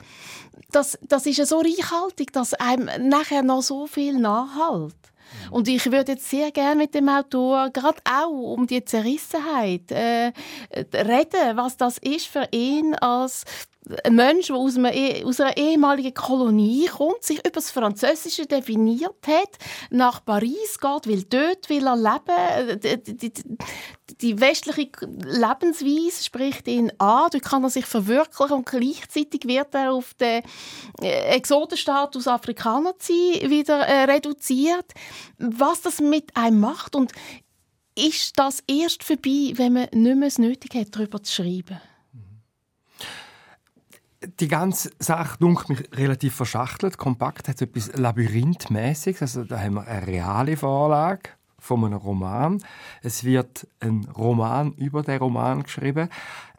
das, 0.72 1.00
das 1.02 1.26
ist 1.26 1.38
ja 1.38 1.46
so 1.46 1.60
reichhaltig, 1.60 2.34
dass 2.34 2.54
einem 2.54 3.10
nachher 3.10 3.44
noch 3.44 3.62
so 3.62 3.88
viel 3.88 4.20
nachhalt. 4.20 4.96
Und 5.52 5.68
ich 5.68 5.92
würde 5.92 6.14
jetzt 6.14 6.30
sehr 6.30 6.52
gerne 6.52 6.76
mit 6.76 6.94
dem 6.94 7.10
Autor 7.10 7.70
gerade 7.70 8.00
auch 8.10 8.54
um 8.54 8.68
die 8.68 8.84
Zerrissenheit 8.84 9.92
äh, 9.92 10.32
reden, 10.94 11.56
was 11.56 11.78
das 11.78 11.98
ist 11.98 12.28
für 12.28 12.48
ihn 12.52 12.96
als 12.96 13.46
ein 14.04 14.16
Mensch, 14.16 14.48
der 14.48 14.56
aus, 14.56 14.78
einer, 14.78 14.94
e, 14.94 15.24
aus 15.24 15.40
einer 15.40 15.58
ehemaligen 15.58 16.14
Kolonie 16.14 16.88
kommt, 16.88 17.24
sich 17.24 17.40
über 17.40 17.50
das 17.50 17.72
Französische 17.72 18.46
definiert 18.46 19.16
hat, 19.26 19.50
nach 19.90 20.24
Paris 20.24 20.80
geht, 20.80 21.08
will 21.08 21.24
dort 21.24 21.70
will 21.70 21.88
er 21.88 21.96
leben. 21.96 23.50
Die, 24.22 24.40
westliche 24.40 24.90
Lebensweise 25.08 26.24
spricht 26.24 26.68
ihn 26.68 26.92
an, 26.98 27.30
dort 27.32 27.44
kann 27.44 27.64
er 27.64 27.70
sich 27.70 27.86
verwirklichen 27.86 28.58
und 28.58 28.66
gleichzeitig 28.66 29.46
wird 29.46 29.74
er 29.74 29.94
auf 29.94 30.14
den 30.16 30.44
äh, 31.02 31.36
Exotenstatus 31.36 32.28
Afrikaner 32.28 32.94
sein 33.00 33.50
wieder 33.50 33.80
äh, 33.80 34.04
reduziert. 34.06 34.94
Was 35.38 35.82
das 35.82 36.00
mit 36.00 36.36
einem 36.36 36.60
macht 36.60 36.96
und 36.96 37.12
ist 37.96 38.40
das 38.40 38.64
erst 38.68 39.04
vorbei, 39.04 39.54
wenn 39.56 39.74
man 39.74 39.88
nicht 39.92 40.18
mehr 40.18 40.28
es 40.28 40.38
nötig 40.38 40.74
hat, 40.76 40.96
darüber 40.96 41.22
zu 41.22 41.34
schreiben? 41.34 41.80
die 44.40 44.48
ganze 44.50 44.92
Sache 45.00 45.38
dunkelt 45.40 45.70
mich 45.70 45.98
relativ 45.98 46.36
verschachtelt. 46.36 46.98
Kompakt 46.98 47.48
hat 47.48 47.62
etwas 47.62 47.92
Labyrinthmäßiges. 47.96 49.22
Also 49.22 49.44
da 49.46 49.60
haben 49.60 49.76
wir 49.76 49.88
eine 49.88 50.08
reale 50.08 50.58
Vorlage 50.58 51.32
von 51.60 51.86
einem 51.86 51.98
Roman. 51.98 52.64
Es 53.02 53.24
wird 53.24 53.68
ein 53.80 54.08
Roman 54.16 54.74
über 54.74 55.04
den 55.04 55.20
Roman 55.20 55.64
geschrieben. 55.64 56.10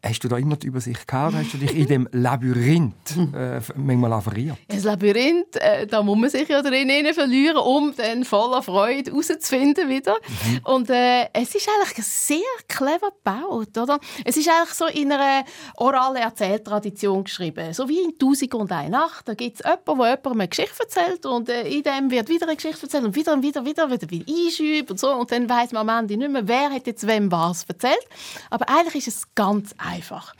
Hast 0.02 0.24
du 0.24 0.28
da 0.28 0.38
immer 0.38 0.56
die 0.56 0.66
Übersicht 0.66 1.06
gehabt? 1.06 1.34
Hast 1.34 1.52
du 1.52 1.58
dich 1.58 1.76
in 1.76 1.86
dem 1.86 2.08
Labyrinth 2.12 2.94
äh, 3.34 3.60
manchmal 3.76 4.14
auch 4.14 4.22
verirrt? 4.22 4.56
Das 4.68 4.84
Labyrinth, 4.84 5.56
äh, 5.56 5.86
da 5.86 6.02
muss 6.02 6.16
man 6.16 6.30
sich 6.30 6.48
ja 6.48 6.62
drin 6.62 6.90
verlieren, 7.12 7.58
um 7.58 7.92
dann 7.94 8.24
voller 8.24 8.62
Freude 8.62 9.10
herauszufinden 9.10 9.90
wieder. 9.90 10.14
Mhm. 10.14 10.60
Und 10.64 10.88
äh, 10.88 11.28
es 11.34 11.54
ist 11.54 11.68
eigentlich 11.68 12.06
sehr 12.06 12.38
clever 12.66 13.10
gebaut, 13.10 13.76
oder? 13.76 14.00
Es 14.24 14.38
ist 14.38 14.48
eigentlich 14.48 14.72
so 14.72 14.86
in 14.86 15.12
einer 15.12 15.44
oralen 15.76 16.16
Erzähltradition 16.16 17.24
geschrieben. 17.24 17.74
So 17.74 17.86
wie 17.86 17.98
in 17.98 18.18
«Tausend 18.18 18.54
und 18.54 18.72
eine 18.72 18.88
Nacht». 18.88 19.28
Da 19.28 19.34
gibt 19.34 19.60
es 19.60 19.66
jemanden, 19.66 19.98
der 19.98 20.10
jemandem 20.12 20.32
eine 20.32 20.48
Geschichte 20.48 20.82
erzählt 20.82 21.26
und 21.26 21.50
äh, 21.50 21.68
in 21.68 21.82
dem 21.82 22.10
wird 22.10 22.30
wieder 22.30 22.46
eine 22.46 22.56
Geschichte 22.56 22.84
erzählt 22.84 23.04
und 23.04 23.14
wieder 23.14 23.34
und 23.34 23.42
wieder, 23.42 23.66
wieder, 23.66 23.90
wieder, 23.90 24.10
wieder 24.10 24.24
einschüben 24.26 24.92
und 24.92 24.98
so. 25.00 25.12
Und 25.12 25.32
dann 25.32 25.48
weiß 25.48 25.72
man 25.72 25.88
am 25.88 26.00
Ende 26.00 26.16
nicht 26.16 26.30
mehr, 26.30 26.46
wer 26.46 26.70
hat 26.70 26.86
jetzt 26.86 27.06
wem 27.06 27.30
was 27.32 27.64
erzählt. 27.64 28.06
Aber 28.50 28.68
eigentlich 28.68 29.06
ist 29.06 29.16
es 29.16 29.34
ganz 29.34 29.74
einfach. 29.78 30.34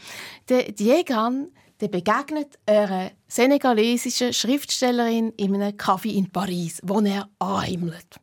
Der 0.49 0.73
Diegan 0.73 1.49
der 1.81 1.89
begegnet 1.89 2.59
einer 2.67 3.11
senegalesischen 3.27 4.33
Schriftstellerin 4.33 5.33
in 5.37 5.55
einem 5.55 5.77
Café 5.77 6.13
in 6.13 6.31
Paris, 6.31 6.81
wo 6.85 7.01
er 7.01 7.29
anhimmelt. 7.39 8.17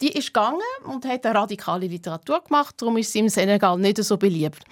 Die 0.00 0.12
ist 0.12 0.32
gegangen 0.32 0.60
und 0.86 1.04
hat 1.04 1.26
eine 1.26 1.34
radikale 1.34 1.86
Literatur 1.86 2.42
gemacht, 2.42 2.74
darum 2.78 2.96
ist 2.96 3.12
sie 3.12 3.20
im 3.20 3.28
Senegal 3.28 3.78
nicht 3.78 4.02
so 4.02 4.16
beliebt. 4.16 4.64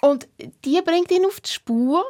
Und 0.00 0.28
die 0.64 0.80
bringt 0.82 1.10
ihn 1.10 1.26
auf 1.26 1.40
die 1.40 1.50
Spur, 1.50 2.04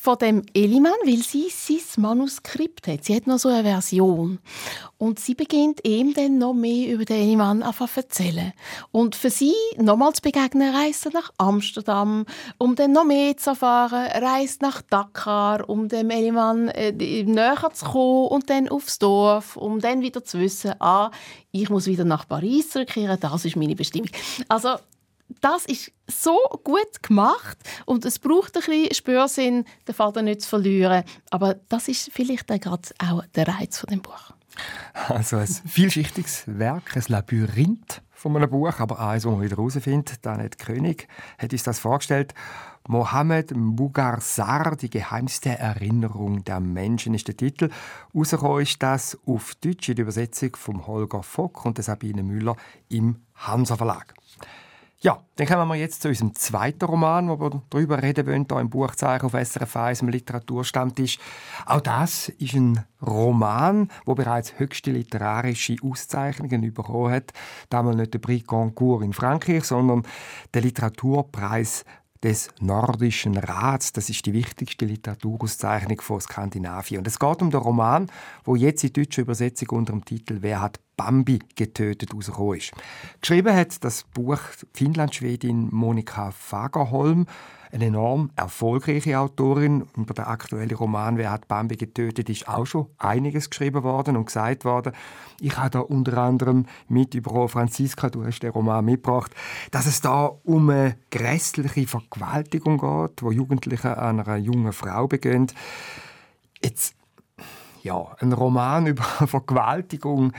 von 0.00 0.18
dem 0.18 0.42
Eliman, 0.54 0.92
weil 1.04 1.22
sie 1.22 1.48
sein 1.50 2.02
Manuskript 2.02 2.86
hat. 2.86 3.04
Sie 3.04 3.14
hat 3.14 3.26
noch 3.26 3.38
so 3.38 3.48
eine 3.48 3.62
Version. 3.62 4.38
Und 4.98 5.18
sie 5.18 5.34
beginnt 5.34 5.86
ihm 5.86 6.14
dann 6.14 6.38
noch 6.38 6.54
mehr 6.54 6.92
über 6.92 7.04
den 7.04 7.22
Eliman 7.22 7.62
zu 7.62 7.86
erzählen. 7.96 8.52
Und 8.92 9.14
für 9.14 9.30
sie 9.30 9.54
nochmals 9.78 10.20
begegnen, 10.20 10.74
reist 10.74 11.06
er 11.06 11.12
nach 11.12 11.32
Amsterdam, 11.36 12.24
um 12.58 12.76
dann 12.76 12.92
noch 12.92 13.04
mehr 13.04 13.36
zu 13.36 13.50
erfahren, 13.50 14.10
reist 14.22 14.62
nach 14.62 14.82
Dakar, 14.82 15.68
um 15.68 15.88
dem 15.88 16.10
Eliman 16.10 16.68
äh, 16.68 16.92
näher 16.92 17.70
zu 17.72 17.84
kommen 17.86 18.28
und 18.28 18.48
dann 18.50 18.68
aufs 18.68 18.98
Dorf, 18.98 19.56
um 19.56 19.80
dann 19.80 20.00
wieder 20.00 20.24
zu 20.24 20.38
wissen, 20.38 20.74
ah, 20.80 21.10
ich 21.50 21.70
muss 21.70 21.86
wieder 21.86 22.04
nach 22.04 22.28
Paris 22.28 22.70
zurückkehren, 22.70 23.18
das 23.20 23.44
ist 23.44 23.56
meine 23.56 23.74
Bestimmung. 23.74 24.10
Also 24.48 24.76
das 25.40 25.66
ist 25.66 25.92
so 26.06 26.38
gut 26.64 27.02
gemacht 27.02 27.58
und 27.84 28.04
es 28.04 28.18
braucht 28.18 28.56
ein 28.56 28.62
bisschen 28.62 28.94
Spürsinn, 28.94 29.64
den 29.86 29.94
Faden 29.94 30.26
nicht 30.26 30.42
zu 30.42 30.48
verlieren. 30.48 31.04
Aber 31.30 31.54
das 31.68 31.88
ist 31.88 32.10
vielleicht 32.12 32.46
gerade 32.46 32.88
auch 32.98 33.24
der 33.34 33.48
Reiz 33.48 33.78
von 33.78 33.88
dem 33.88 34.02
Buch. 34.02 34.32
Also 35.08 35.36
ein 35.36 35.46
vielschichtiges 35.46 36.44
Werk, 36.46 36.96
ein 36.96 37.04
Labyrinth 37.08 38.02
von 38.10 38.36
einem 38.36 38.50
Buch, 38.50 38.80
aber 38.80 38.98
eines, 38.98 39.24
das 39.24 39.32
man 39.32 39.42
wieder 39.42 39.56
herausfindet. 39.56 40.24
Danet 40.24 40.58
König 40.58 41.08
hat 41.38 41.52
uns 41.52 41.62
das 41.62 41.78
vorgestellt. 41.78 42.34
Mohammed 42.88 43.54
Mugarsar, 43.56 44.76
die 44.76 44.90
geheimste 44.90 45.50
Erinnerung 45.50 46.44
der 46.44 46.60
Menschen, 46.60 47.14
ist 47.14 47.28
der 47.28 47.36
Titel. 47.36 47.70
Rausgekommen 48.14 48.62
ist 48.62 48.82
das 48.82 49.18
auf 49.26 49.56
Deutsch 49.56 49.88
in 49.88 49.96
der 49.96 50.04
Übersetzung 50.04 50.54
von 50.54 50.86
Holger 50.86 51.22
Fock 51.22 51.64
und 51.64 51.82
Sabine 51.82 52.22
Müller 52.22 52.56
im 52.88 53.16
Hansa 53.34 53.76
Verlag. 53.76 54.14
Ja, 55.06 55.22
dann 55.36 55.46
kommen 55.46 55.68
wir 55.68 55.76
jetzt 55.76 56.02
zu 56.02 56.08
unserem 56.08 56.34
zweiten 56.34 56.84
Roman, 56.84 57.28
wo 57.28 57.38
wir 57.38 57.62
darüber 57.70 58.02
reden 58.02 58.26
wollen, 58.26 58.44
hier 58.50 58.58
im 58.58 58.68
Buchzeichen 58.68 59.26
auf 59.26 59.34
SRF 59.34 59.76
1, 59.76 60.02
im 60.02 60.08
Literaturstammtisch. 60.08 61.20
Auch 61.64 61.80
das 61.80 62.28
ist 62.28 62.54
ein 62.54 62.84
Roman, 63.00 63.88
wo 64.04 64.16
bereits 64.16 64.58
höchste 64.58 64.90
literarische 64.90 65.76
Auszeichnungen 65.80 66.74
bekommen 66.74 67.12
hat. 67.12 67.32
Damals 67.68 67.98
nicht 67.98 68.14
der 68.14 68.18
Prix 68.18 68.48
Goncourt 68.48 69.04
in 69.04 69.12
Frankreich, 69.12 69.62
sondern 69.62 70.02
der 70.52 70.62
Literaturpreis 70.62 71.84
des 72.24 72.48
Nordischen 72.58 73.36
Rats. 73.36 73.92
Das 73.92 74.10
ist 74.10 74.26
die 74.26 74.32
wichtigste 74.32 74.86
Literaturauszeichnung 74.86 76.00
von 76.00 76.20
Skandinavien. 76.20 76.98
Und 76.98 77.06
es 77.06 77.20
geht 77.20 77.42
um 77.42 77.52
den 77.52 77.60
Roman, 77.60 78.10
wo 78.42 78.56
jetzt 78.56 78.82
in 78.82 78.92
deutscher 78.92 79.22
Übersetzung 79.22 79.68
unter 79.68 79.92
dem 79.92 80.04
Titel 80.04 80.38
«Wer 80.40 80.60
hat 80.60 80.80
Bambi 80.96 81.38
getötet» 81.54 82.14
rausgekommen 82.14 82.58
ist. 82.58 82.72
Geschrieben 83.20 83.54
hat 83.54 83.84
das 83.84 84.04
Buch 84.04 84.40
Finnlandschwedin 84.72 85.68
Monika 85.70 86.30
Fagerholm 86.30 87.26
eine 87.72 87.86
enorm 87.86 88.30
erfolgreiche 88.36 89.18
Autorin. 89.18 89.86
Über 89.96 90.14
den 90.14 90.24
aktuellen 90.24 90.74
Roman 90.74 91.18
«Wer 91.18 91.30
hat 91.30 91.48
Bambi 91.48 91.76
getötet» 91.76 92.28
ist 92.30 92.48
auch 92.48 92.64
schon 92.64 92.86
einiges 92.98 93.50
geschrieben 93.50 93.82
worden 93.82 94.16
und 94.16 94.26
gesagt 94.26 94.64
worden. 94.64 94.92
Ich 95.40 95.56
habe 95.56 95.70
da 95.70 95.80
unter 95.80 96.18
anderem 96.18 96.66
mit 96.88 97.14
über 97.14 97.48
Franziska, 97.48 98.08
du 98.08 98.24
hast 98.24 98.40
den 98.40 98.50
Roman 98.50 98.84
mitgebracht, 98.84 99.32
dass 99.70 99.86
es 99.86 100.00
da 100.00 100.32
um 100.44 100.70
eine 100.70 100.96
grässliche 101.10 101.86
Vergewaltigung 101.86 102.78
geht, 102.78 103.22
wo 103.22 103.30
Jugendliche 103.30 103.96
an 103.98 104.20
einer 104.20 104.36
jungen 104.36 104.72
Frau 104.72 105.06
begehen. 105.06 105.48
Jetzt, 106.62 106.94
ja, 107.82 108.16
ein 108.20 108.32
Roman 108.32 108.86
über 108.86 109.04
Vergewaltigung, 109.04 110.32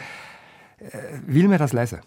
will 1.25 1.47
man 1.47 1.57
das 1.57 1.73
lesen? 1.73 1.99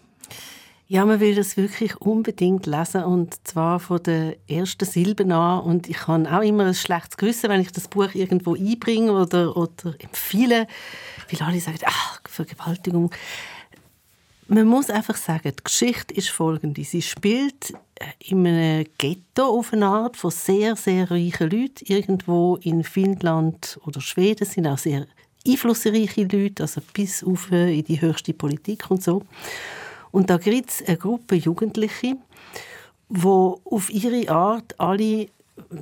Ja, 0.91 1.05
man 1.05 1.21
will 1.21 1.35
das 1.35 1.55
wirklich 1.55 1.95
unbedingt 2.01 2.65
lesen 2.65 3.05
und 3.05 3.47
zwar 3.47 3.79
von 3.79 4.03
der 4.03 4.35
ersten 4.49 4.83
Silbe 4.83 5.23
an. 5.33 5.61
Und 5.61 5.87
ich 5.87 6.05
habe 6.05 6.29
auch 6.29 6.41
immer 6.41 6.65
ein 6.65 6.73
schlechtes 6.73 7.15
Gewissen, 7.15 7.49
wenn 7.49 7.61
ich 7.61 7.71
das 7.71 7.87
Buch 7.87 8.13
irgendwo 8.13 8.55
einbringe 8.55 9.13
oder, 9.13 9.55
oder 9.55 9.95
empfehle, 9.99 10.67
weil 11.29 11.47
alle 11.47 11.61
sagen, 11.61 11.79
ach, 11.85 12.19
Vergewaltigung. 12.27 13.09
Man 14.47 14.67
muss 14.67 14.89
einfach 14.89 15.15
sagen, 15.15 15.53
die 15.57 15.63
Geschichte 15.63 16.13
ist 16.13 16.29
folgende. 16.29 16.83
Sie 16.83 17.01
spielt 17.01 17.71
äh, 17.95 18.07
in 18.19 18.45
einem 18.45 18.85
Ghetto 18.97 19.43
auf 19.43 19.71
eine 19.71 19.85
Art 19.85 20.17
von 20.17 20.31
sehr, 20.31 20.75
sehr 20.75 21.09
reichen 21.09 21.49
Leuten. 21.49 21.85
Irgendwo 21.85 22.57
in 22.57 22.83
Finnland 22.83 23.79
oder 23.85 24.01
Schweden 24.01 24.45
sind 24.45 24.67
auch 24.67 24.77
sehr 24.77 25.07
einflussreiche 25.47 26.23
Leute, 26.23 26.63
also 26.63 26.81
bis 26.93 27.23
auf 27.23 27.51
äh, 27.51 27.79
in 27.79 27.85
die 27.85 28.01
höchste 28.01 28.33
Politik 28.33 28.89
und 28.89 29.03
so. 29.03 29.23
Und 30.11 30.29
da 30.29 30.37
gibt 30.37 30.69
es 30.69 30.85
eine 30.85 30.97
Gruppe 30.97 31.35
Jugendliche, 31.35 32.17
wo 33.09 33.61
auf 33.65 33.89
ihre 33.89 34.29
Art 34.29 34.75
alle 34.77 35.27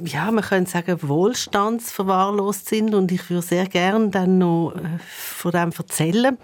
ja, 0.03 0.31
man 0.31 0.43
könnte 0.43 0.71
sagen, 0.71 0.99
wohlstandsverwahrlost 1.01 2.67
sind 2.67 2.93
und 2.93 3.11
ich 3.11 3.29
würde 3.29 3.45
sehr 3.45 3.65
gerne 3.65 4.09
dann 4.09 4.37
noch 4.37 4.73
äh, 4.75 4.99
von 5.07 5.51
dem 5.51 5.71
erzählen. 5.71 6.37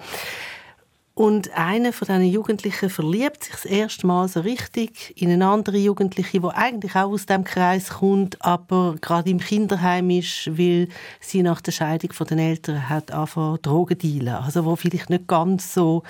Und 1.18 1.52
einer 1.54 1.94
von 1.94 2.08
diesen 2.08 2.26
Jugendlichen 2.26 2.90
verliebt 2.90 3.46
sich 3.46 3.54
das 3.54 3.64
erste 3.64 4.06
Mal 4.06 4.28
so 4.28 4.42
richtig 4.42 5.14
in 5.16 5.32
eine 5.32 5.48
andere 5.48 5.78
Jugendliche, 5.78 6.42
die 6.42 6.48
eigentlich 6.48 6.94
auch 6.94 7.10
aus 7.10 7.26
dem 7.26 7.46
Kreis 7.46 7.88
kommt, 7.88 8.42
aber 8.42 8.98
gerade 9.00 9.30
im 9.30 9.40
Kinderheim 9.40 10.10
ist, 10.10 10.58
weil 10.58 10.90
sie 11.22 11.42
nach 11.42 11.62
der 11.62 11.72
Scheidung 11.72 12.12
von 12.12 12.28
den 12.28 12.40
Eltern 12.40 12.90
hat 12.90 13.12
angefangen 13.12 13.62
Drogen 13.62 13.98
dealen. 13.98 14.36
Also 14.36 14.66
wo 14.66 14.76
vielleicht 14.76 15.10
nicht 15.10 15.26
ganz 15.26 15.74
so 15.74 16.04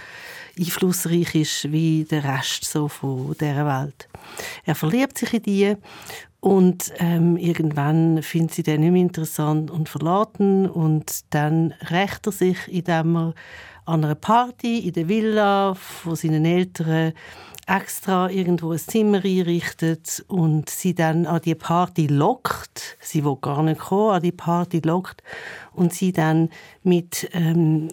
einflussreich 0.58 1.36
ist 1.36 1.72
wie 1.72 2.06
der 2.10 2.24
Rest 2.24 2.66
so 2.66 2.88
von 2.88 3.36
dieser 3.40 3.68
Welt. 3.68 4.08
Er 4.66 4.74
verliebt 4.74 5.20
sich 5.20 5.36
in 5.36 5.44
die 5.44 5.78
und 6.46 6.94
ähm, 7.00 7.38
irgendwann 7.38 8.22
findet 8.22 8.54
sie 8.54 8.62
den 8.62 8.82
nicht 8.82 8.92
mehr 8.92 9.02
interessant 9.02 9.72
und 9.72 9.90
verlassen 9.90 10.70
und 10.70 11.34
dann 11.34 11.74
rächt 11.90 12.28
er 12.28 12.32
sich, 12.32 12.68
indem 12.68 13.16
er 13.16 13.34
an 13.86 14.06
einer 14.06 14.14
Party 14.14 14.78
in 14.78 14.94
der 14.94 15.10
Villa 15.10 15.74
von 15.74 16.16
seinen 16.16 16.46
Eltern 16.46 17.14
extra 17.66 18.30
irgendwo 18.30 18.74
ein 18.74 18.78
Zimmer 18.78 19.26
einrichtet 19.26 20.24
und 20.28 20.70
sie 20.70 20.94
dann 20.94 21.26
an 21.26 21.42
die 21.42 21.56
Party 21.56 22.06
lockt. 22.06 22.96
Sie 23.00 23.26
will 23.26 23.38
gar 23.42 23.64
nicht 23.64 23.82
kommen, 23.82 24.12
an 24.12 24.22
die 24.22 24.32
Party 24.32 24.82
lockt 24.86 25.24
und 25.74 25.96
sie 25.96 26.12
dann 26.12 26.50
mit 26.84 27.28
ähm, 27.34 27.88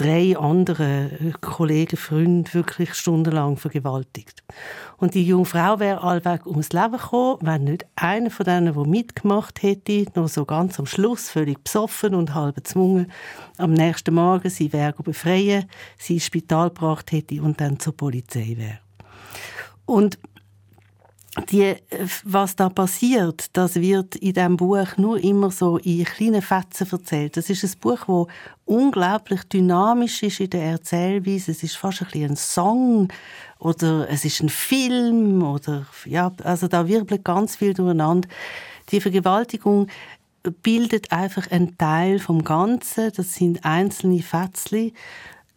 drei 0.00 0.34
andere 0.38 1.10
Kollegen, 1.42 1.98
Freunde 1.98 2.54
wirklich 2.54 2.94
stundenlang 2.94 3.58
vergewaltigt. 3.58 4.42
Und 4.96 5.14
die 5.14 5.26
junge 5.26 5.44
Frau 5.44 5.78
wäre 5.78 6.02
allweg 6.02 6.46
ums 6.46 6.72
Leben 6.72 6.92
gekommen, 6.92 7.38
wenn 7.42 7.64
nicht 7.64 7.84
einer 7.96 8.30
von 8.30 8.46
denen, 8.46 8.72
der 8.72 8.86
mitgemacht 8.86 9.62
hätte, 9.62 10.06
noch 10.14 10.28
so 10.28 10.46
ganz 10.46 10.78
am 10.78 10.86
Schluss, 10.86 11.28
völlig 11.28 11.62
besoffen 11.62 12.14
und 12.14 12.34
halb 12.34 12.56
gezwungen, 12.56 13.12
am 13.58 13.74
nächsten 13.74 14.14
Morgen 14.14 14.48
sie 14.48 14.72
wäre 14.72 15.02
befreien, 15.02 15.66
sie 15.98 16.14
ins 16.14 16.24
Spital 16.24 16.70
gebracht 16.70 17.12
hätte 17.12 17.42
und 17.42 17.60
dann 17.60 17.78
zur 17.78 17.94
Polizei 17.94 18.54
wäre. 18.56 18.78
Und 19.84 20.18
die, 21.48 21.76
was 22.24 22.56
da 22.56 22.68
passiert, 22.68 23.56
das 23.56 23.76
wird 23.76 24.16
in 24.16 24.32
diesem 24.32 24.56
Buch 24.56 24.96
nur 24.96 25.22
immer 25.22 25.52
so 25.52 25.78
in 25.78 26.04
kleinen 26.04 26.42
Fetzen 26.42 26.88
erzählt. 26.90 27.36
Das 27.36 27.48
ist 27.48 27.62
ein 27.62 27.80
Buch, 27.80 28.00
das 28.06 28.34
unglaublich 28.64 29.44
dynamisch 29.44 30.24
ist 30.24 30.40
in 30.40 30.50
der 30.50 30.62
Erzählweise. 30.62 31.52
Es 31.52 31.62
ist 31.62 31.76
fast 31.76 32.02
ein, 32.02 32.08
bisschen 32.08 32.30
ein 32.30 32.36
Song 32.36 33.08
oder 33.60 34.08
es 34.10 34.24
ist 34.24 34.42
ein 34.42 34.48
Film 34.48 35.42
oder 35.42 35.86
ja, 36.04 36.32
also 36.42 36.66
da 36.66 36.88
wirbelt 36.88 37.24
ganz 37.24 37.56
viel 37.56 37.74
durcheinander. 37.74 38.28
Die 38.90 39.00
Vergewaltigung 39.00 39.86
bildet 40.62 41.12
einfach 41.12 41.48
einen 41.52 41.78
Teil 41.78 42.18
vom 42.18 42.42
Ganzen. 42.42 43.12
Das 43.14 43.34
sind 43.34 43.64
einzelne 43.64 44.20
Fetzchen 44.20 44.92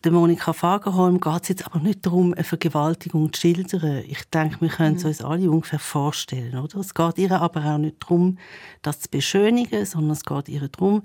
der 0.04 0.12
Monika 0.12 0.52
Fagerholm 0.52 1.20
geht 1.20 1.44
es 1.44 1.48
jetzt 1.50 1.66
aber 1.66 1.80
nicht 1.80 2.06
darum, 2.06 2.34
eine 2.34 2.44
Vergewaltigung 2.44 3.32
zu 3.32 3.42
schildern. 3.42 4.04
Ich 4.08 4.30
denke, 4.30 4.60
wir 4.60 4.70
können 4.70 4.98
es 4.98 5.04
mhm. 5.04 5.10
uns 5.10 5.22
alle 5.22 5.50
ungefähr 5.50 5.80
vorstellen. 5.80 6.58
Oder? 6.58 6.80
Es 6.80 6.94
geht 6.94 7.18
ihr 7.18 7.32
aber 7.32 7.64
auch 7.66 7.78
nicht 7.78 8.04
darum, 8.04 8.38
das 8.82 9.00
zu 9.00 9.10
beschönigen, 9.10 9.86
sondern 9.86 10.12
es 10.12 10.24
geht 10.24 10.50
ihr 10.50 10.68
darum, 10.68 11.04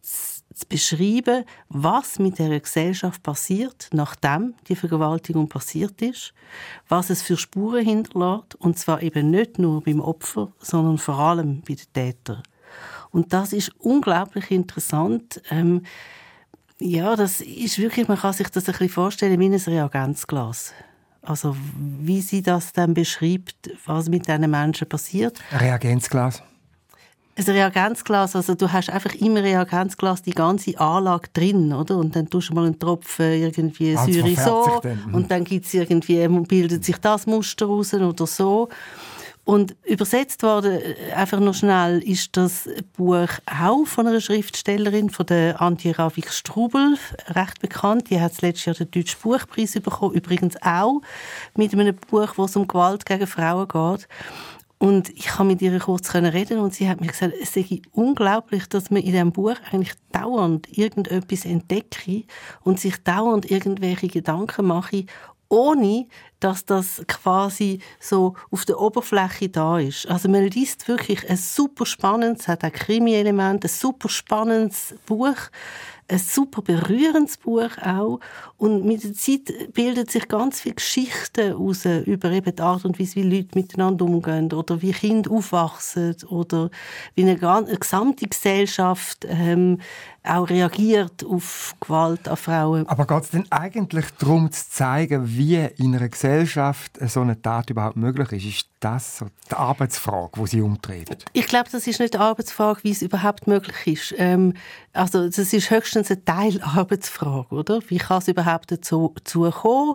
zu 0.00 0.66
beschreiben, 0.66 1.44
was 1.68 2.18
mit 2.18 2.38
der 2.38 2.58
Gesellschaft 2.58 3.22
passiert, 3.22 3.90
nachdem 3.92 4.54
die 4.68 4.76
Vergewaltigung 4.76 5.48
passiert 5.48 6.00
ist, 6.00 6.32
was 6.88 7.10
es 7.10 7.22
für 7.22 7.36
Spuren 7.36 7.84
hinterlässt, 7.84 8.54
und 8.56 8.78
zwar 8.78 9.02
eben 9.02 9.30
nicht 9.30 9.58
nur 9.58 9.82
beim 9.82 10.00
Opfer, 10.00 10.52
sondern 10.58 10.98
vor 10.98 11.18
allem 11.18 11.60
bei 11.60 11.74
den 11.74 11.92
Tätern. 11.92 12.42
Und 13.10 13.32
das 13.32 13.52
ist 13.52 13.72
unglaublich 13.78 14.50
interessant. 14.50 15.40
Ähm, 15.50 15.82
ja, 16.80 17.16
das 17.16 17.40
ist 17.40 17.78
wirklich, 17.78 18.08
man 18.08 18.18
kann 18.18 18.32
sich 18.32 18.48
das 18.48 18.68
ein 18.68 18.72
bisschen 18.72 18.88
vorstellen 18.88 19.40
wie 19.40 19.46
ein 19.46 19.54
Reagenzglas. 19.54 20.72
Also 21.22 21.56
wie 21.76 22.20
sie 22.20 22.42
das 22.42 22.72
dann 22.72 22.94
beschreibt, 22.94 23.70
was 23.84 24.08
mit 24.08 24.26
diesen 24.26 24.50
Menschen 24.50 24.88
passiert. 24.88 25.38
Ein 25.50 25.58
Reagenzglas? 25.58 26.42
Ein 27.36 27.44
Reagenzglas, 27.44 28.34
also 28.34 28.54
du 28.54 28.72
hast 28.72 28.90
einfach 28.90 29.14
im 29.14 29.36
Reagenzglas 29.36 30.22
die 30.22 30.32
ganze 30.32 30.78
Anlage 30.80 31.28
drin, 31.32 31.72
oder? 31.72 31.96
Und 31.98 32.16
dann 32.16 32.28
tust 32.28 32.50
du 32.50 32.54
mal 32.54 32.66
einen 32.66 32.78
Tropfen 32.78 33.32
irgendwie 33.32 33.96
ah, 33.96 34.04
Säure 34.04 34.34
so 34.34 34.80
dann. 34.82 35.14
und 35.14 35.30
dann 35.30 35.44
gibt's 35.44 35.72
irgendwie, 35.74 36.26
bildet 36.26 36.84
sich 36.84 36.96
das 36.98 37.26
Muster 37.26 37.66
raus 37.66 37.94
oder 37.94 38.26
so. 38.26 38.68
Und 39.48 39.76
übersetzt 39.82 40.42
worden, 40.42 40.78
äh, 40.78 41.12
einfach 41.14 41.40
noch 41.40 41.54
schnell, 41.54 42.02
ist 42.02 42.36
das 42.36 42.68
Buch 42.98 43.30
auch 43.46 43.86
von 43.86 44.06
einer 44.06 44.20
Schriftstellerin, 44.20 45.08
von 45.08 45.24
der 45.24 45.62
Antje 45.62 45.98
Ravik 45.98 46.30
Strubel, 46.30 46.98
recht 47.28 47.58
bekannt. 47.58 48.10
Die 48.10 48.20
hat 48.20 48.42
letztes 48.42 48.66
Jahr 48.66 48.74
den 48.74 48.90
Deutschen 48.90 49.18
Buchpreis 49.22 49.72
bekommen, 49.72 50.14
übrigens 50.14 50.56
auch 50.60 51.00
mit 51.56 51.72
einem 51.72 51.96
Buch, 51.96 52.34
wo 52.36 52.44
es 52.44 52.56
um 52.56 52.68
Gewalt 52.68 53.06
gegen 53.06 53.26
Frauen 53.26 53.68
geht. 53.68 54.06
Und 54.76 55.08
ich 55.16 55.24
kann 55.24 55.46
mit 55.46 55.62
ihr 55.62 55.78
kurz 55.78 56.14
reden 56.14 56.58
und 56.58 56.74
sie 56.74 56.86
hat 56.86 57.00
mir 57.00 57.06
gesagt, 57.06 57.32
es 57.40 57.54
sei 57.54 57.80
unglaublich, 57.92 58.68
dass 58.68 58.90
man 58.90 59.00
in 59.00 59.12
diesem 59.12 59.32
Buch 59.32 59.56
eigentlich 59.72 59.94
dauernd 60.12 60.76
irgendetwas 60.76 61.46
entdecke 61.46 62.24
und 62.64 62.78
sich 62.78 63.02
dauernd 63.02 63.50
irgendwelche 63.50 64.08
Gedanken 64.08 64.66
mache, 64.66 65.06
ohne 65.48 66.06
dass 66.40 66.64
das 66.64 67.02
quasi 67.08 67.80
so 68.00 68.34
auf 68.50 68.64
der 68.64 68.80
Oberfläche 68.80 69.48
da 69.48 69.78
ist. 69.78 70.08
Also 70.08 70.28
man 70.28 70.44
liest 70.44 70.86
wirklich 70.88 71.28
ein 71.28 71.36
super 71.36 71.86
spannendes, 71.86 72.48
hat 72.48 72.64
auch 72.64 72.72
Krimi-Element, 72.72 73.64
ein 73.64 73.68
super 73.68 74.08
spannendes 74.08 74.94
Buch, 75.06 75.36
ein 76.10 76.18
super 76.18 76.62
berührendes 76.62 77.36
Buch 77.36 77.76
auch. 77.84 78.20
Und 78.56 78.84
mit 78.84 79.04
der 79.04 79.14
Zeit 79.14 79.72
bildet 79.74 80.10
sich 80.10 80.28
ganz 80.28 80.60
viel 80.60 80.74
Geschichten 80.74 81.54
aus 81.54 81.84
über 81.84 82.30
eben 82.30 82.54
die 82.54 82.62
Art 82.62 82.84
und 82.84 82.98
Weise, 82.98 83.16
wie 83.16 83.22
Leute 83.22 83.58
miteinander 83.58 84.04
umgehen 84.04 84.52
oder 84.52 84.80
wie 84.80 84.92
Kinder 84.92 85.30
aufwachsen 85.30 86.16
oder 86.28 86.70
wie 87.14 87.22
eine, 87.22 87.40
eine 87.40 87.76
gesamte 87.76 88.26
Gesellschaft 88.26 89.26
ähm, 89.28 89.80
auch 90.28 90.48
reagiert 90.48 91.24
auf 91.24 91.74
Gewalt 91.80 92.28
an 92.28 92.36
Frauen. 92.36 92.88
Aber 92.88 93.06
geht 93.06 93.24
es 93.24 93.30
denn 93.30 93.46
eigentlich 93.50 94.06
darum, 94.18 94.50
zu 94.50 94.68
zeigen, 94.70 95.26
wie 95.26 95.56
in 95.56 95.94
einer 95.94 96.08
Gesellschaft 96.08 96.98
so 97.06 97.20
eine 97.20 97.40
Tat 97.40 97.70
überhaupt 97.70 97.96
möglich 97.96 98.32
ist? 98.32 98.48
Ist 98.48 98.68
das 98.80 99.18
so 99.18 99.26
die 99.50 99.54
Arbeitsfrage, 99.54 100.40
die 100.40 100.46
Sie 100.46 100.60
umtreibt? 100.60 101.24
Ich 101.32 101.46
glaube, 101.46 101.68
das 101.70 101.86
ist 101.86 101.98
nicht 102.00 102.14
die 102.14 102.18
Arbeitsfrage, 102.18 102.84
wie 102.84 102.90
es 102.90 103.02
überhaupt 103.02 103.46
möglich 103.46 103.86
ist. 103.86 104.14
Ähm, 104.18 104.54
also 104.92 105.26
das 105.26 105.52
ist 105.52 105.70
höchstens 105.70 106.10
eine 106.10 106.24
Teilarbeitsfrage, 106.24 107.54
oder? 107.54 107.80
Wie 107.88 107.98
kann 107.98 108.18
es 108.18 108.28
überhaupt 108.28 108.70
dazu, 108.70 109.12
dazu 109.16 109.50
kommen? 109.50 109.94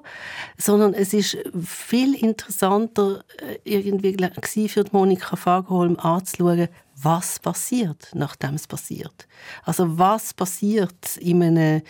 Sondern 0.58 0.94
es 0.94 1.14
ist 1.14 1.38
viel 1.64 2.16
interessanter 2.16 3.24
äh, 3.38 3.58
irgendwie 3.64 4.18
für 4.68 4.86
Monika 4.92 5.36
Fagerholm 5.36 5.98
anzuschauen, 6.00 6.68
was 7.04 7.40
passiert, 7.40 8.10
nachdem 8.14 8.56
es 8.56 8.68
passiert. 8.68 9.28
Also 9.64 9.98
was 9.98 10.34
passiert 10.34 11.18
in 11.20 11.44
einem 11.44 11.82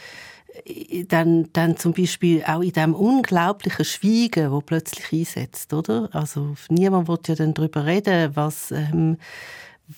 dann, 1.07 1.49
dann 1.53 1.77
zum 1.77 1.93
Beispiel 1.93 2.43
auch 2.45 2.61
in 2.61 2.73
dem 2.73 2.93
unglaublichen 2.93 3.85
Schweigen, 3.85 4.51
wo 4.51 4.61
plötzlich 4.61 5.11
einsetzt, 5.11 5.73
oder? 5.73 6.09
Also 6.11 6.53
niemand 6.69 7.07
wird 7.07 7.27
ja 7.27 7.33
dann 7.33 7.55
darüber 7.55 7.87
reden, 7.87 8.35
was 8.35 8.69
ähm, 8.69 9.17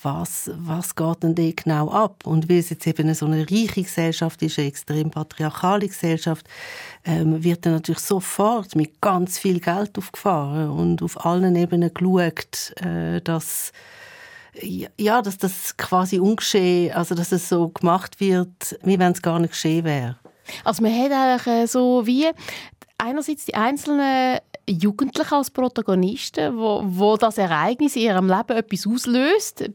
was, 0.02 0.50
was 0.56 0.96
geht 0.96 1.24
denn 1.24 1.36
da 1.36 1.52
genau 1.52 1.90
ab? 1.92 2.26
Und 2.26 2.50
weil 2.50 2.58
es 2.58 2.70
jetzt 2.70 2.88
eben 2.88 3.14
so 3.14 3.28
eine 3.28 3.50
reiche 3.50 3.84
Gesellschaft 3.84 4.42
ist, 4.42 4.58
eine 4.58 4.68
extrem 4.68 5.12
patriarchale 5.12 5.88
Gesellschaft, 5.88 6.48
ähm, 7.06 7.44
wird 7.44 7.66
dann 7.66 7.74
natürlich 7.74 8.00
sofort 8.00 8.76
mit 8.76 9.00
ganz 9.00 9.38
viel 9.38 9.60
Geld 9.60 9.98
aufgefahren 9.98 10.70
und 10.72 11.04
auf 11.04 11.24
allen 11.24 11.56
Ebenen 11.56 11.94
geschaut, 11.94 12.74
äh, 12.82 13.22
dass 13.22 13.72
ja, 14.62 15.22
dass 15.22 15.38
das 15.38 15.76
quasi 15.78 16.20
ungeschehen, 16.20 16.94
also 16.94 17.16
dass 17.16 17.32
es 17.32 17.50
so 17.50 17.70
gemacht 17.70 18.20
wird, 18.20 18.78
wie 18.84 19.00
wenn 19.00 19.12
es 19.12 19.22
gar 19.22 19.40
nicht 19.40 19.52
geschehen 19.52 19.86
wäre. 19.86 20.18
Also 20.64 20.84
man 20.84 20.94
hat 20.94 21.12
eigentlich 21.12 21.48
äh, 21.48 21.66
so 21.68 22.06
wie 22.06 22.28
einerseits 22.98 23.46
die 23.46 23.56
einzelnen 23.56 24.40
Jugendlichen 24.68 25.34
als 25.34 25.52
Protagonisten, 25.52 26.58
wo, 26.58 26.82
wo 26.84 27.18
das 27.18 27.38
Ereignis 27.38 27.96
in 27.96 28.04
ihrem 28.04 28.28
Leben 28.28 28.58
etwas 28.58 28.88
auslöst, 28.88 29.70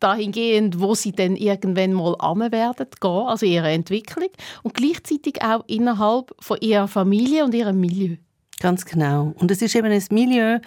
dahingehend, 0.00 0.80
wo 0.80 0.94
sie 0.94 1.12
dann 1.12 1.36
irgendwann 1.36 1.92
mal 1.92 2.14
an 2.18 2.50
werden 2.50 2.86
gehen, 3.00 3.10
also 3.10 3.44
ihre 3.44 3.70
Entwicklung, 3.70 4.28
und 4.62 4.74
gleichzeitig 4.74 5.42
auch 5.42 5.64
innerhalb 5.66 6.34
von 6.40 6.58
ihrer 6.60 6.88
Familie 6.88 7.44
und 7.44 7.54
ihrem 7.54 7.80
Milieu. 7.80 8.16
Ganz 8.60 8.84
genau. 8.84 9.32
Und 9.38 9.50
es 9.50 9.62
ist 9.62 9.74
eben 9.74 9.90
ein 9.90 10.04
Milieu, 10.10 10.58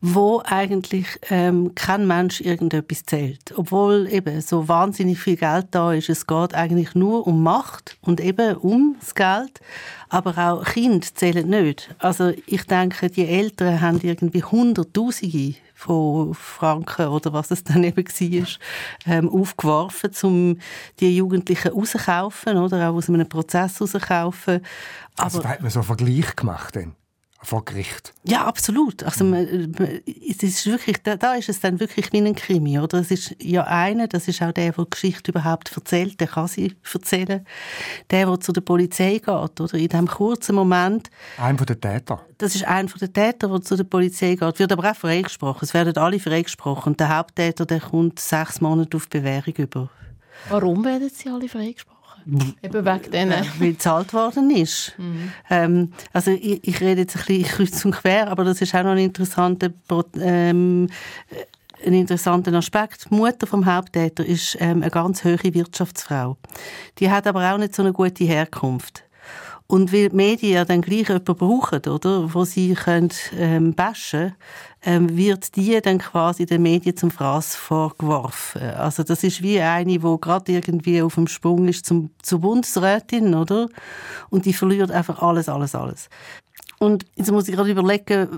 wo 0.00 0.40
eigentlich 0.46 1.06
ähm, 1.28 1.74
kein 1.74 2.06
Mensch 2.06 2.40
irgendetwas 2.40 3.04
zählt. 3.04 3.52
Obwohl 3.54 4.08
eben 4.10 4.40
so 4.40 4.66
wahnsinnig 4.66 5.18
viel 5.18 5.36
Geld 5.36 5.66
da 5.70 5.92
ist. 5.92 6.08
Es 6.08 6.26
geht 6.26 6.54
eigentlich 6.54 6.94
nur 6.94 7.26
um 7.26 7.42
Macht 7.42 7.98
und 8.00 8.20
eben 8.20 8.56
um 8.56 8.96
das 8.98 9.14
Geld. 9.14 9.60
Aber 10.08 10.38
auch 10.38 10.64
Kinder 10.64 11.06
zählen 11.14 11.46
nicht. 11.46 11.94
Also 11.98 12.32
ich 12.46 12.64
denke, 12.64 13.10
die 13.10 13.26
Eltern 13.26 13.82
haben 13.82 14.00
irgendwie 14.02 14.42
Hunderttausende 14.42 15.56
von 15.74 16.32
Franken 16.32 17.08
oder 17.08 17.34
was 17.34 17.50
es 17.50 17.62
dann 17.62 17.84
eben 17.84 18.06
war, 18.06 18.48
ähm, 19.06 19.28
aufgeworfen, 19.28 20.12
um 20.22 20.58
die 20.98 21.14
Jugendlichen 21.14 21.72
rauszukaufen 21.72 22.56
oder 22.56 22.88
auch 22.88 22.94
aus 22.94 23.10
einem 23.10 23.28
Prozess 23.28 23.82
rauszukaufen. 23.82 24.62
Also 25.18 25.42
da 25.42 25.50
hat 25.50 25.60
man 25.60 25.70
so 25.70 25.80
einen 25.80 25.86
Vergleich 25.86 26.34
gemacht 26.36 26.76
dann? 26.76 26.94
Vor 27.44 27.64
Gericht. 27.64 28.12
Ja, 28.24 28.44
absolut. 28.44 29.02
Also 29.02 29.24
man, 29.24 29.46
es 30.06 30.42
ist 30.42 30.66
wirklich, 30.66 31.02
da, 31.02 31.16
da, 31.16 31.34
ist 31.34 31.48
es 31.48 31.60
dann 31.60 31.78
wirklich 31.80 32.12
wie 32.12 32.18
ein 32.18 32.34
Krimi, 32.34 32.78
oder? 32.78 32.98
Es 32.98 33.10
ist 33.10 33.36
ja 33.40 33.64
einer, 33.64 34.08
das 34.08 34.28
ist 34.28 34.42
auch 34.42 34.52
der, 34.52 34.72
der 34.72 34.84
die 34.84 34.90
Geschichte 34.90 35.30
überhaupt 35.30 35.72
erzählt, 35.74 36.20
der 36.20 36.28
kann 36.28 36.48
sie 36.48 36.74
erzählen. 36.92 37.46
Der, 38.10 38.26
der 38.26 38.40
zu 38.40 38.52
der 38.52 38.60
Polizei 38.60 39.18
geht, 39.18 39.28
oder? 39.28 39.74
In 39.74 39.88
diesem 39.88 40.06
kurzen 40.06 40.54
Moment. 40.54 41.10
Ein 41.38 41.58
von 41.58 41.66
den 41.66 41.80
Tätern. 41.80 42.20
Das 42.38 42.54
ist 42.54 42.64
ein 42.64 42.88
von 42.88 42.98
den 42.98 43.12
Tätern, 43.12 43.50
der 43.50 43.62
zu 43.62 43.76
der 43.76 43.84
Polizei 43.84 44.34
geht. 44.34 44.58
Wird 44.58 44.72
aber 44.72 44.90
auch 44.90 44.96
freigesprochen. 44.96 45.60
Es 45.62 45.74
werden 45.74 45.96
alle 45.96 46.18
freigesprochen. 46.18 46.92
Und 46.92 47.00
der 47.00 47.16
Haupttäter, 47.16 47.66
der 47.66 47.80
kommt 47.80 48.18
sechs 48.18 48.60
Monate 48.60 48.96
auf 48.96 49.08
Bewährung 49.08 49.54
über. 49.54 49.90
Warum 50.48 50.84
werden 50.84 51.10
sie 51.10 51.28
alle 51.28 51.48
freigesprochen? 51.48 51.93
Eben 52.62 52.84
wegen 52.84 53.10
denen. 53.10 53.46
Weil 53.58 53.72
gezahlt 53.72 54.12
worden 54.12 54.50
ist. 54.50 54.94
Mhm. 54.98 55.32
Ähm, 55.50 55.92
also 56.12 56.30
ich, 56.30 56.66
ich, 56.66 56.80
rede 56.80 57.02
jetzt 57.02 57.16
ein 57.16 57.24
bisschen 57.26 57.44
kreuz 57.44 57.84
und 57.84 57.92
quer, 57.92 58.28
aber 58.28 58.44
das 58.44 58.60
ist 58.60 58.74
auch 58.74 58.82
noch 58.82 58.92
ein 58.92 58.98
interessanter, 58.98 59.70
ähm, 60.20 60.88
ein 61.84 61.92
interessanter 61.92 62.52
Aspekt. 62.54 63.06
Die 63.10 63.14
Mutter 63.14 63.46
vom 63.46 63.66
Haupttäter 63.66 64.24
ist 64.24 64.56
ähm, 64.60 64.82
eine 64.82 64.90
ganz 64.90 65.24
hohe 65.24 65.38
Wirtschaftsfrau. 65.42 66.36
Die 66.98 67.10
hat 67.10 67.26
aber 67.26 67.52
auch 67.52 67.58
nicht 67.58 67.74
so 67.74 67.82
eine 67.82 67.92
gute 67.92 68.24
Herkunft. 68.24 69.04
Und 69.66 69.92
weil 69.92 70.10
die 70.10 70.16
Medien 70.16 70.52
ja 70.52 70.64
dann 70.64 70.82
gleich 70.82 71.08
jemanden 71.08 71.36
brauchen, 71.36 71.80
oder, 71.88 72.34
wo 72.34 72.44
sie 72.44 72.74
können, 72.74 73.10
ähm, 73.36 73.74
bashen 73.74 74.26
ähm, 74.26 74.34
wird 74.84 75.56
die 75.56 75.80
dann 75.80 75.98
quasi 75.98 76.46
den 76.46 76.62
Medien 76.62 76.96
zum 76.96 77.10
Fraß 77.10 77.56
vorgeworfen. 77.56 78.62
Also 78.62 79.02
das 79.02 79.24
ist 79.24 79.42
wie 79.42 79.60
eine, 79.60 80.02
wo 80.02 80.18
gerade 80.18 80.52
irgendwie 80.52 81.00
auf 81.02 81.14
dem 81.14 81.26
Sprung 81.26 81.68
ist 81.68 81.86
zum, 81.86 82.10
zur 82.22 82.40
Bundesrätin, 82.40 83.34
oder? 83.34 83.68
Und 84.30 84.44
die 84.44 84.52
verliert 84.52 84.90
einfach 84.90 85.22
alles, 85.22 85.48
alles, 85.48 85.74
alles. 85.74 86.08
Und 86.78 87.06
jetzt 87.14 87.30
muss 87.30 87.48
ich 87.48 87.54
gerade 87.54 87.70
überlegen, 87.70 88.28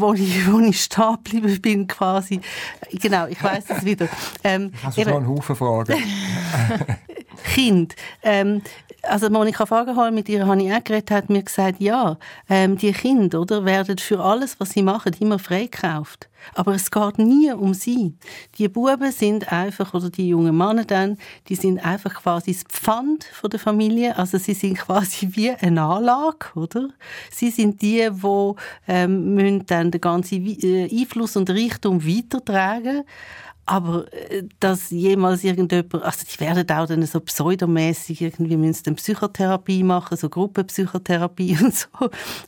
wo 0.00 0.12
ich, 0.14 0.46
wo 0.52 0.58
ich 0.58 0.82
stehen 0.82 1.16
geblieben 1.22 1.60
bin, 1.60 1.86
quasi. 1.86 2.40
Genau, 2.90 3.26
ich 3.26 3.42
weiß 3.42 3.64
es 3.68 3.84
wieder. 3.84 4.08
Ähm, 4.42 4.72
Hast 4.82 4.98
du 4.98 5.02
schon 5.02 5.12
einen 5.12 5.28
Haufen 5.28 5.56
Fragen? 5.56 5.96
kind. 7.54 7.94
Ähm, 8.22 8.62
also 9.12 9.28
Monika 9.28 9.66
Fagerholm, 9.66 10.14
mit 10.14 10.30
ihr 10.30 10.46
habe 10.46 10.62
ich 10.62 10.72
auch 10.72 10.82
geredet, 10.82 11.10
hat 11.10 11.28
mir 11.28 11.42
gesagt, 11.42 11.80
ja, 11.80 12.16
ähm, 12.48 12.78
die 12.78 12.92
Kinder 12.92 13.42
oder, 13.42 13.66
werden 13.66 13.98
für 13.98 14.18
alles, 14.20 14.58
was 14.58 14.70
sie 14.70 14.82
machen, 14.82 15.12
immer 15.20 15.38
freikauft. 15.38 16.30
Aber 16.54 16.74
es 16.74 16.90
geht 16.90 17.18
nie 17.18 17.52
um 17.52 17.74
sie. 17.74 18.14
Die 18.56 18.68
Buben 18.68 19.12
sind 19.12 19.52
einfach, 19.52 19.92
oder 19.92 20.08
die 20.08 20.28
jungen 20.28 20.56
Männer 20.56 20.86
dann, 20.86 21.18
die 21.48 21.56
sind 21.56 21.84
einfach 21.84 22.22
quasi 22.22 22.54
das 22.54 22.64
Pfand 22.64 23.24
von 23.24 23.50
der 23.50 23.60
Familie. 23.60 24.16
Also 24.16 24.38
sie 24.38 24.54
sind 24.54 24.78
quasi 24.78 25.28
wie 25.32 25.50
eine 25.50 25.82
Anlage, 25.82 26.46
oder? 26.54 26.88
Sie 27.30 27.50
sind 27.50 27.82
die, 27.82 28.08
die 28.10 28.52
ähm, 28.88 29.34
müssen 29.34 29.66
dann 29.66 29.90
den 29.90 30.00
ganzen 30.00 30.46
äh, 30.46 30.88
Einfluss 30.90 31.36
und 31.36 31.50
Reichtum 31.50 32.02
weitertragen. 32.02 33.04
Aber 33.64 34.12
äh, 34.12 34.42
dass 34.60 34.90
jemals 34.90 35.44
irgendjemand, 35.44 36.02
also 36.02 36.24
die 36.24 36.40
werden 36.40 36.68
auch 36.70 36.86
dann 36.86 37.06
so 37.06 37.20
pseudomäßig 37.20 38.20
irgendwie 38.20 38.56
müssen 38.56 38.82
dann 38.84 38.96
Psychotherapie 38.96 39.84
machen, 39.84 40.16
so 40.16 40.28
Gruppenpsychotherapie 40.28 41.56
und 41.62 41.74
so. 41.74 41.88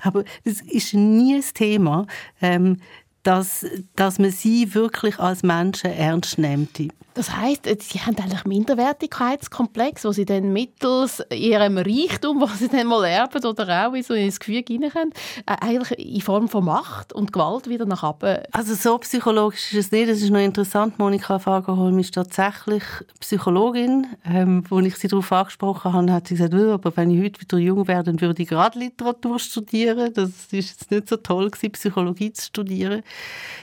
Aber 0.01 0.25
das 0.45 0.61
ist 0.63 0.95
nie 0.95 1.37
das 1.37 1.53
Thema, 1.53 2.07
ähm, 2.43 2.79
dass, 3.25 3.67
dass 3.97 4.19
man 4.19 4.31
sie 4.31 4.75
wirklich 4.75 5.19
als 5.19 5.43
Menschen 5.43 5.91
ernst 5.91 6.39
nimmt. 6.39 6.79
Das 7.15 7.31
heißt, 7.37 7.69
sie 7.81 8.01
haben 8.01 8.17
eigentlich 8.19 8.45
Minderwertigkeitskomplex, 8.45 10.05
wo 10.05 10.11
sie 10.11 10.25
dann 10.25 10.53
mittels 10.53 11.23
ihrem 11.31 11.79
Reichtum, 11.79 12.41
was 12.41 12.59
sie 12.59 12.69
dann 12.69 12.89
mal 12.89 13.05
erben 13.05 13.45
oder 13.45 13.87
auch 13.87 13.95
in 13.95 14.03
so 14.03 14.15
ins 14.15 14.41
Gefühl 14.41 14.65
hineinkommen, 14.67 15.13
äh, 15.47 15.55
eigentlich 15.61 15.97
in 15.97 16.21
Form 16.21 16.49
von 16.49 16.65
Macht 16.65 17.13
und 17.13 17.33
Gewalt 17.33 17.69
wieder 17.69 17.87
nach 17.87 18.03
oben. 18.03 18.39
Also 18.51 18.75
so 18.75 18.99
psychologisch 18.99 19.73
ist 19.73 19.87
es 19.87 19.93
nicht. 19.93 20.11
Das 20.11 20.23
ist 20.23 20.31
noch 20.31 20.41
interessant. 20.41 20.99
Monika 20.99 21.39
Fagerholm 21.39 22.01
ist 22.01 22.15
tatsächlich 22.15 22.83
Psychologin. 23.21 24.09
Ähm, 24.25 24.65
als 24.69 24.87
ich 24.87 24.97
sie 24.97 25.07
darauf 25.07 25.31
angesprochen 25.31 25.93
habe, 25.93 26.13
hat 26.13 26.27
sie 26.27 26.35
gesagt, 26.35 26.55
oh, 26.55 26.73
aber 26.73 26.97
wenn 26.97 27.13
ich 27.13 27.23
heute 27.23 27.41
wieder 27.41 27.59
jung 27.59 27.87
wäre, 27.87 28.03
dann 28.03 28.21
würde 28.21 28.43
ich 28.43 28.49
gerade 28.49 28.77
Literatur 28.77 29.39
studieren. 29.39 30.13
Das 30.15 30.31
ist 30.31 30.53
jetzt 30.53 30.91
nicht 30.91 31.09
so 31.09 31.17
toll 31.17 31.49
gewesen, 31.49 31.73
Psychologie 31.73 32.33
zu 32.33 32.47
studieren. 32.47 33.03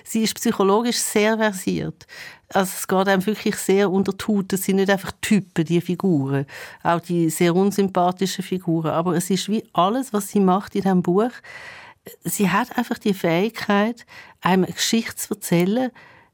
Sie 0.04 0.24
ist 0.24 0.36
psychologisch 0.36 0.98
sehr 0.98 1.38
versiert. 1.38 2.06
Also 2.50 2.72
es 2.78 2.88
geht 2.88 3.08
einem 3.08 3.26
wirklich 3.26 3.56
sehr 3.56 3.90
unter 3.90 4.12
die 4.14 4.26
Haut. 4.26 4.52
Das 4.52 4.64
sind 4.64 4.78
nicht 4.78 4.90
einfach 4.90 5.12
Typen, 5.22 5.64
die 5.64 5.80
Figuren. 5.80 6.46
Auch 6.84 7.00
die 7.00 7.30
sehr 7.30 7.56
unsympathischen 7.56 8.44
Figuren. 8.44 8.92
Aber 8.92 9.16
es 9.16 9.30
ist 9.30 9.48
wie 9.48 9.64
alles, 9.74 10.12
was 10.12 10.30
sie 10.30 10.40
macht 10.40 10.76
in 10.76 10.82
diesem 10.82 11.02
Buch. 11.02 11.32
Sie 12.24 12.50
hat 12.50 12.78
einfach 12.78 12.98
die 12.98 13.14
Fähigkeit, 13.14 14.06
einem 14.42 14.66
eine 14.66 14.74
Geschichte 14.74 15.16
zu 15.16 15.36
erzählen, 15.36 15.92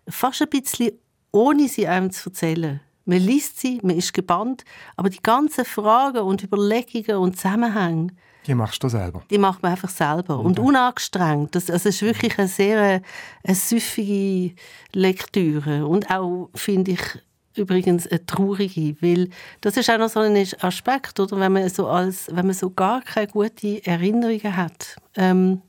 fast 0.08 0.42
ein 0.42 0.50
bisschen 0.50 0.94
ohne 1.32 1.68
sie 1.68 1.88
einem 1.88 2.12
zu 2.12 2.30
erzählen. 2.30 2.80
Man 3.06 3.20
liest 3.20 3.60
sie, 3.60 3.80
man 3.84 3.98
ist 3.98 4.14
gebannt, 4.14 4.66
aber 4.96 5.10
die 5.10 5.22
ganzen 5.22 5.66
Fragen 5.66 6.20
und 6.20 6.44
Überlegungen 6.44 7.22
und 7.22 7.38
Zusammenhänge, 7.38 8.14
die 8.48 8.56
machst 8.56 8.82
du 8.82 8.90
selber? 8.90 9.22
Die 9.30 9.38
macht 9.38 9.62
man 9.62 9.74
einfach 9.74 9.90
selber. 9.90 10.40
Und 10.40 10.58
unangestrengt. 10.58 11.54
Das, 11.54 11.70
also 11.70 11.90
es 11.90 11.96
ist 11.96 12.02
wirklich 12.02 12.40
eine 12.40 12.48
sehr 12.48 13.02
eine 13.44 13.56
süffige 13.56 14.56
Lektüre. 14.94 15.86
Und 15.86 16.10
auch, 16.10 16.50
finde 16.56 16.92
ich, 16.92 17.02
übrigens 17.56 18.08
eine 18.08 18.26
traurige, 18.26 18.96
weil 19.02 19.30
das 19.62 19.78
ist 19.78 19.90
auch 19.90 19.98
noch 19.98 20.10
so 20.10 20.22
ein 20.22 20.48
Aspekt, 20.62 21.20
oder? 21.20 21.40
Wenn 21.40 21.54
man 21.54 21.70
so 21.70 21.88
als, 21.88 22.28
wenn 22.32 22.46
man 22.46 22.56
so 22.56 22.70
gar 22.70 23.02
keine 23.02 23.28
guten 23.28 23.80
Erinnerungen 23.84 24.56
hat. 24.56 24.96
Ähm, 25.16 25.62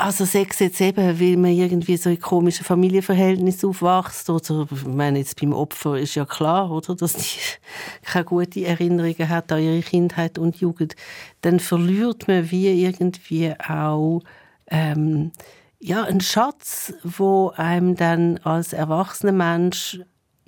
also 0.00 0.24
Sex 0.24 0.58
jetzt 0.60 0.80
eben, 0.80 1.20
weil 1.20 1.36
man 1.36 1.52
irgendwie 1.52 1.96
so 1.96 2.10
in 2.10 2.20
komischen 2.20 2.64
Familienverhältnissen 2.64 3.68
aufwächst 3.68 4.30
oder 4.30 4.66
ich 4.70 4.84
meine 4.86 5.18
jetzt 5.18 5.38
beim 5.40 5.52
Opfer 5.52 5.98
ist 5.98 6.14
ja 6.14 6.24
klar, 6.24 6.70
oder, 6.70 6.94
dass 6.94 7.14
die 7.14 7.38
keine 8.02 8.24
guten 8.24 8.64
Erinnerungen 8.64 9.28
hat 9.28 9.52
an 9.52 9.62
ihre 9.62 9.82
Kindheit 9.82 10.38
und 10.38 10.56
Jugend, 10.56 10.96
dann 11.42 11.60
verliert 11.60 12.28
man 12.28 12.50
wie 12.50 12.68
irgendwie 12.82 13.52
auch 13.68 14.22
ähm, 14.68 15.32
ja, 15.78 16.04
einen 16.04 16.20
Schatz, 16.20 16.92
wo 17.02 17.52
einem 17.56 17.96
dann 17.96 18.38
als 18.38 18.72
erwachsener 18.72 19.32
Mensch 19.32 20.00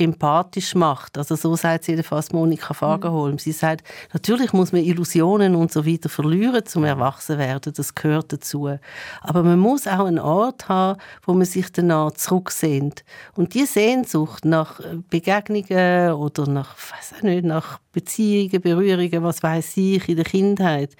empathisch 0.02 0.74
macht. 0.74 1.16
Also 1.18 1.36
so 1.36 1.56
sagt 1.56 1.84
sie 1.84 1.92
jedenfalls 1.92 2.32
Monika 2.32 2.74
Fagerholm. 2.74 3.38
Sie 3.38 3.52
sagt, 3.52 3.86
natürlich 4.12 4.52
muss 4.52 4.72
man 4.72 4.82
Illusionen 4.82 5.54
und 5.54 5.72
so 5.72 5.86
weiter 5.86 6.08
verlieren 6.08 6.64
zum 6.66 6.84
Erwachsenwerden. 6.84 7.72
Das 7.74 7.94
gehört 7.94 8.32
dazu. 8.32 8.76
Aber 9.20 9.42
man 9.42 9.58
muss 9.58 9.86
auch 9.86 10.06
einen 10.06 10.18
Ort 10.18 10.68
haben, 10.68 11.00
wo 11.24 11.34
man 11.34 11.46
sich 11.46 11.70
danach 11.72 12.12
zurücksehnt. 12.12 13.04
Und 13.34 13.54
die 13.54 13.66
Sehnsucht 13.66 14.44
nach 14.44 14.80
Begegnungen 15.10 16.12
oder 16.12 16.46
nach, 16.46 16.74
weiß 16.76 17.22
nicht, 17.22 17.44
nach 17.44 17.78
Beziehungen, 17.92 18.60
Berührungen, 18.60 19.22
was 19.22 19.42
weiß 19.42 19.76
ich, 19.76 20.08
in 20.08 20.16
der 20.16 20.24
Kindheit, 20.24 20.96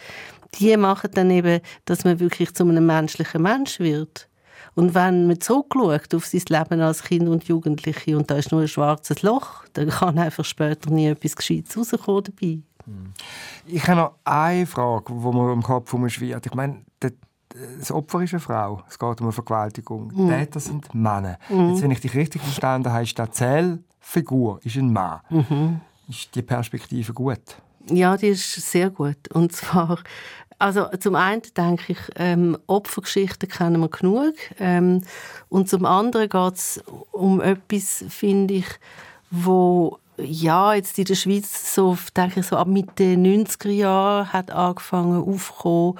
die 0.54 0.76
machen 0.76 1.10
dann 1.14 1.30
eben, 1.30 1.60
dass 1.84 2.04
man 2.04 2.20
wirklich 2.20 2.54
zu 2.54 2.64
einem 2.64 2.86
menschlichen 2.86 3.42
Mensch 3.42 3.80
wird. 3.80 4.28
Und 4.74 4.94
wenn 4.94 5.26
man 5.26 5.40
zurückschaut 5.40 6.14
auf 6.14 6.26
sein 6.26 6.42
Leben 6.48 6.80
als 6.80 7.02
Kind 7.02 7.28
und 7.28 7.44
Jugendliche 7.44 8.16
und 8.16 8.30
da 8.30 8.36
ist 8.36 8.52
nur 8.52 8.62
ein 8.62 8.68
schwarzes 8.68 9.22
Loch, 9.22 9.64
dann 9.72 9.90
kann 9.90 10.18
einfach 10.18 10.44
später 10.44 10.90
nie 10.90 11.06
etwas 11.06 11.36
Gescheites 11.36 11.76
rauskommen 11.76 12.24
dabei. 12.24 12.58
Hm. 12.84 13.12
Ich 13.66 13.86
habe 13.86 14.00
noch 14.00 14.14
eine 14.24 14.66
Frage, 14.66 15.12
die 15.12 15.36
mir 15.36 15.52
im 15.52 15.62
Kopf 15.62 15.94
schwirrt. 16.08 16.46
Ich 16.46 16.54
meine, 16.54 16.82
das 17.78 17.90
Opfer 17.90 18.22
ist 18.22 18.32
eine 18.32 18.40
Frau. 18.40 18.82
Es 18.88 18.98
geht 18.98 19.20
um 19.20 19.26
eine 19.26 19.32
Vergewaltigung. 19.32 20.12
Mhm. 20.14 20.28
Täter 20.28 20.60
sind 20.60 20.94
Männer. 20.94 21.38
Mhm. 21.48 21.70
Jetzt, 21.70 21.82
wenn 21.82 21.90
ich 21.90 22.00
dich 22.00 22.14
richtig 22.14 22.42
verstanden 22.42 22.92
habe, 22.92 23.02
ist 23.02 23.16
die 23.16 23.20
Erzählfigur 23.20 24.60
ist 24.64 24.76
ein 24.76 24.92
Mann. 24.92 25.20
Mhm. 25.30 25.80
Ist 26.08 26.34
die 26.34 26.42
Perspektive 26.42 27.12
gut? 27.12 27.56
Ja, 27.88 28.16
die 28.16 28.28
ist 28.28 28.54
sehr 28.54 28.90
gut. 28.90 29.28
Und 29.32 29.52
zwar 29.52 29.98
also 30.62 30.86
zum 31.00 31.16
einen 31.16 31.42
denke 31.56 31.92
ich, 31.92 31.98
ähm, 32.14 32.56
Opfergeschichten 32.68 33.48
kennen 33.48 33.80
wir 33.80 33.88
genug. 33.88 34.34
Ähm, 34.60 35.02
und 35.48 35.68
zum 35.68 35.84
anderen 35.84 36.28
geht 36.28 36.54
es 36.54 36.80
um 37.10 37.40
etwas, 37.40 38.04
finde 38.08 38.54
ich, 38.54 38.66
wo 39.28 39.98
ja, 40.18 40.74
jetzt 40.74 40.96
in 41.00 41.06
der 41.06 41.16
Schweiz 41.16 41.74
so, 41.74 41.98
denke 42.16 42.40
ich, 42.40 42.46
so 42.46 42.56
ab 42.56 42.68
Mitte 42.68 43.02
90er 43.02 43.70
Jahre 43.70 44.32
hat 44.32 44.52
angefangen 44.52 45.24
aufzukommen. 45.24 45.98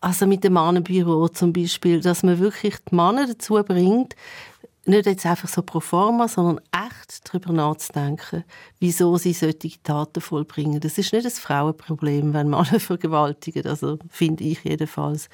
Also 0.00 0.26
mit 0.26 0.42
dem 0.42 0.54
Mannenbüro 0.54 1.28
zum 1.28 1.52
Beispiel, 1.52 2.00
dass 2.00 2.24
man 2.24 2.40
wirklich 2.40 2.74
die 2.90 2.96
Männer 2.96 3.28
dazu 3.28 3.62
bringt, 3.62 4.16
nicht 4.86 5.06
jetzt 5.06 5.26
einfach 5.26 5.48
so 5.48 5.62
pro 5.62 5.80
forma, 5.80 6.28
sondern 6.28 6.60
echt 6.72 7.28
darüber 7.28 7.52
nachzudenken, 7.52 8.44
wieso 8.80 9.16
sie 9.16 9.32
solche 9.32 9.82
Taten 9.82 10.20
vollbringen. 10.20 10.80
Das 10.80 10.98
ist 10.98 11.12
nicht 11.12 11.24
ein 11.24 11.30
Frauenproblem, 11.30 12.34
wenn 12.34 12.48
Männer 12.48 12.64
vergewaltigen, 12.80 13.66
also 13.66 13.98
finde 14.08 14.44
ich 14.44 14.62
jedenfalls. 14.64 15.28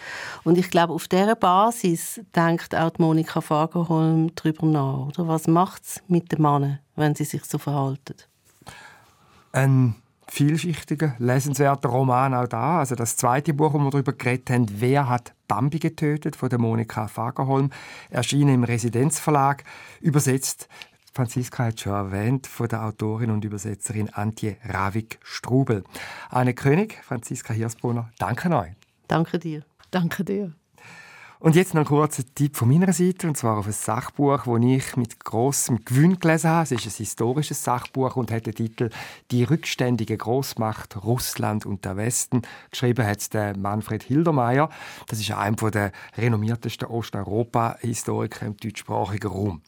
Und 0.45 0.59
ich 0.59 0.71
glaube, 0.71 0.93
auf 0.93 1.09
dieser 1.09 1.37
Basis 1.37 2.21
denkt 2.35 2.75
auch 2.75 2.99
Monika 2.99 3.41
Fagerholm 3.41 4.35
darüber 4.35 4.67
nach. 4.67 5.07
Oder? 5.09 5.29
Was 5.29 5.47
macht 5.47 5.83
es 5.85 6.03
mit 6.09 6.33
den 6.33 6.43
Männern, 6.43 6.79
wenn 6.97 7.15
sie 7.15 7.25
sich 7.25 7.45
so 7.45 7.59
verhalten? 7.59 8.15
Ein 9.53 10.00
vielschichtiger, 10.31 11.15
lesenswerter 11.19 11.89
Roman 11.89 12.35
auch 12.35 12.47
da. 12.47 12.79
Also 12.79 12.95
das 12.95 13.17
zweite 13.17 13.53
Buch, 13.53 13.75
wo 13.75 13.79
wir 13.79 13.91
darüber 13.91 14.13
geredet 14.13 14.49
haben, 14.51 14.67
«Wer 14.79 15.09
hat 15.09 15.35
Bambi 15.49 15.79
getötet?» 15.79 16.37
von 16.37 16.49
der 16.49 16.59
Monika 16.59 17.09
Fagerholm, 17.09 17.71
erschienen 18.11 18.55
im 18.55 18.65
Residenzverlag, 18.65 19.65
übersetzt 20.01 20.69
Franziska 21.13 21.65
hat 21.65 21.81
schon 21.81 21.93
erwähnt, 21.93 22.47
von 22.47 22.69
der 22.69 22.85
Autorin 22.85 23.33
und 23.33 23.45
Übersetzerin 23.45 24.11
Antje 24.11 24.57
Ravik-Strubel. 24.65 25.83
Anne 26.29 26.55
König, 26.55 27.01
Franziska 27.03 27.53
Hirsbrunner, 27.53 28.11
danke 28.19 28.57
euch. 28.57 28.73
Danke 29.09 29.41
dir. 29.41 29.65
Danke 29.91 30.25
dir. 30.25 30.53
Und 31.43 31.57
jetzt 31.57 31.73
noch 31.73 31.81
ein 31.81 31.87
kurzer 31.87 32.23
Tipp 32.35 32.55
von 32.55 32.69
meiner 32.69 32.93
Seite, 32.93 33.27
und 33.27 33.35
zwar 33.35 33.57
auf 33.57 33.67
ein 33.67 33.73
Sachbuch, 33.73 34.45
das 34.45 34.63
ich 34.63 34.97
mit 34.97 35.25
großem 35.25 35.87
Gewinn 35.87 36.19
gelesen 36.19 36.51
habe. 36.51 36.65
Es 36.65 36.73
ist 36.73 36.85
ein 36.85 36.99
historisches 36.99 37.65
Sachbuch 37.65 38.17
und 38.17 38.31
hat 38.31 38.45
den 38.45 38.55
Titel 38.55 38.91
«Die 39.31 39.45
rückständige 39.45 40.19
Großmacht 40.19 41.03
Russland 41.03 41.65
und 41.65 41.87
der 41.87 41.97
Westen». 41.97 42.43
Geschrieben 42.71 43.07
hat 43.07 43.21
es 43.21 43.31
der 43.31 43.57
Manfred 43.57 44.03
Hildermeier. 44.03 44.69
Das 45.07 45.19
ist 45.19 45.31
einer 45.31 45.71
der 45.71 45.93
renommiertesten 46.19 46.87
Osteuropa-Historiker 46.87 48.45
im 48.45 48.59
deutschsprachigen 48.59 49.29
Raum. 49.29 49.63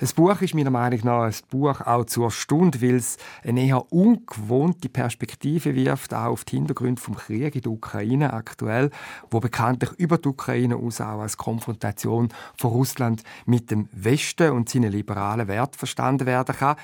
Das 0.00 0.12
Buch 0.12 0.40
ist 0.42 0.54
meiner 0.54 0.70
Meinung 0.70 1.00
nach 1.02 1.22
ein 1.24 1.34
Buch 1.50 1.80
auch 1.80 2.04
zur 2.04 2.30
Stunde, 2.30 2.80
weil 2.80 2.94
es 2.94 3.16
eine 3.42 3.66
eher 3.66 3.92
ungewohnte 3.92 4.88
Perspektive 4.88 5.74
wirft, 5.74 6.14
auch 6.14 6.26
auf 6.26 6.44
die 6.44 6.54
Hintergründe 6.54 7.02
vom 7.02 7.16
Krieg 7.16 7.56
in 7.56 7.62
der 7.62 7.72
Ukraine 7.72 8.32
aktuell, 8.32 8.90
wo 9.28 9.40
bekanntlich 9.40 9.90
über 9.98 10.18
die 10.18 10.28
Ukraine 10.28 10.76
aus 10.76 11.00
auch 11.00 11.18
als 11.20 11.36
Konfrontation 11.36 12.28
von 12.56 12.70
Russland 12.70 13.24
mit 13.44 13.72
dem 13.72 13.88
Westen 13.90 14.52
und 14.52 14.68
seinen 14.68 14.92
liberalen 14.92 15.48
Werten 15.48 15.76
verstanden 15.76 16.26
werden 16.26 16.54
kann. 16.54 16.76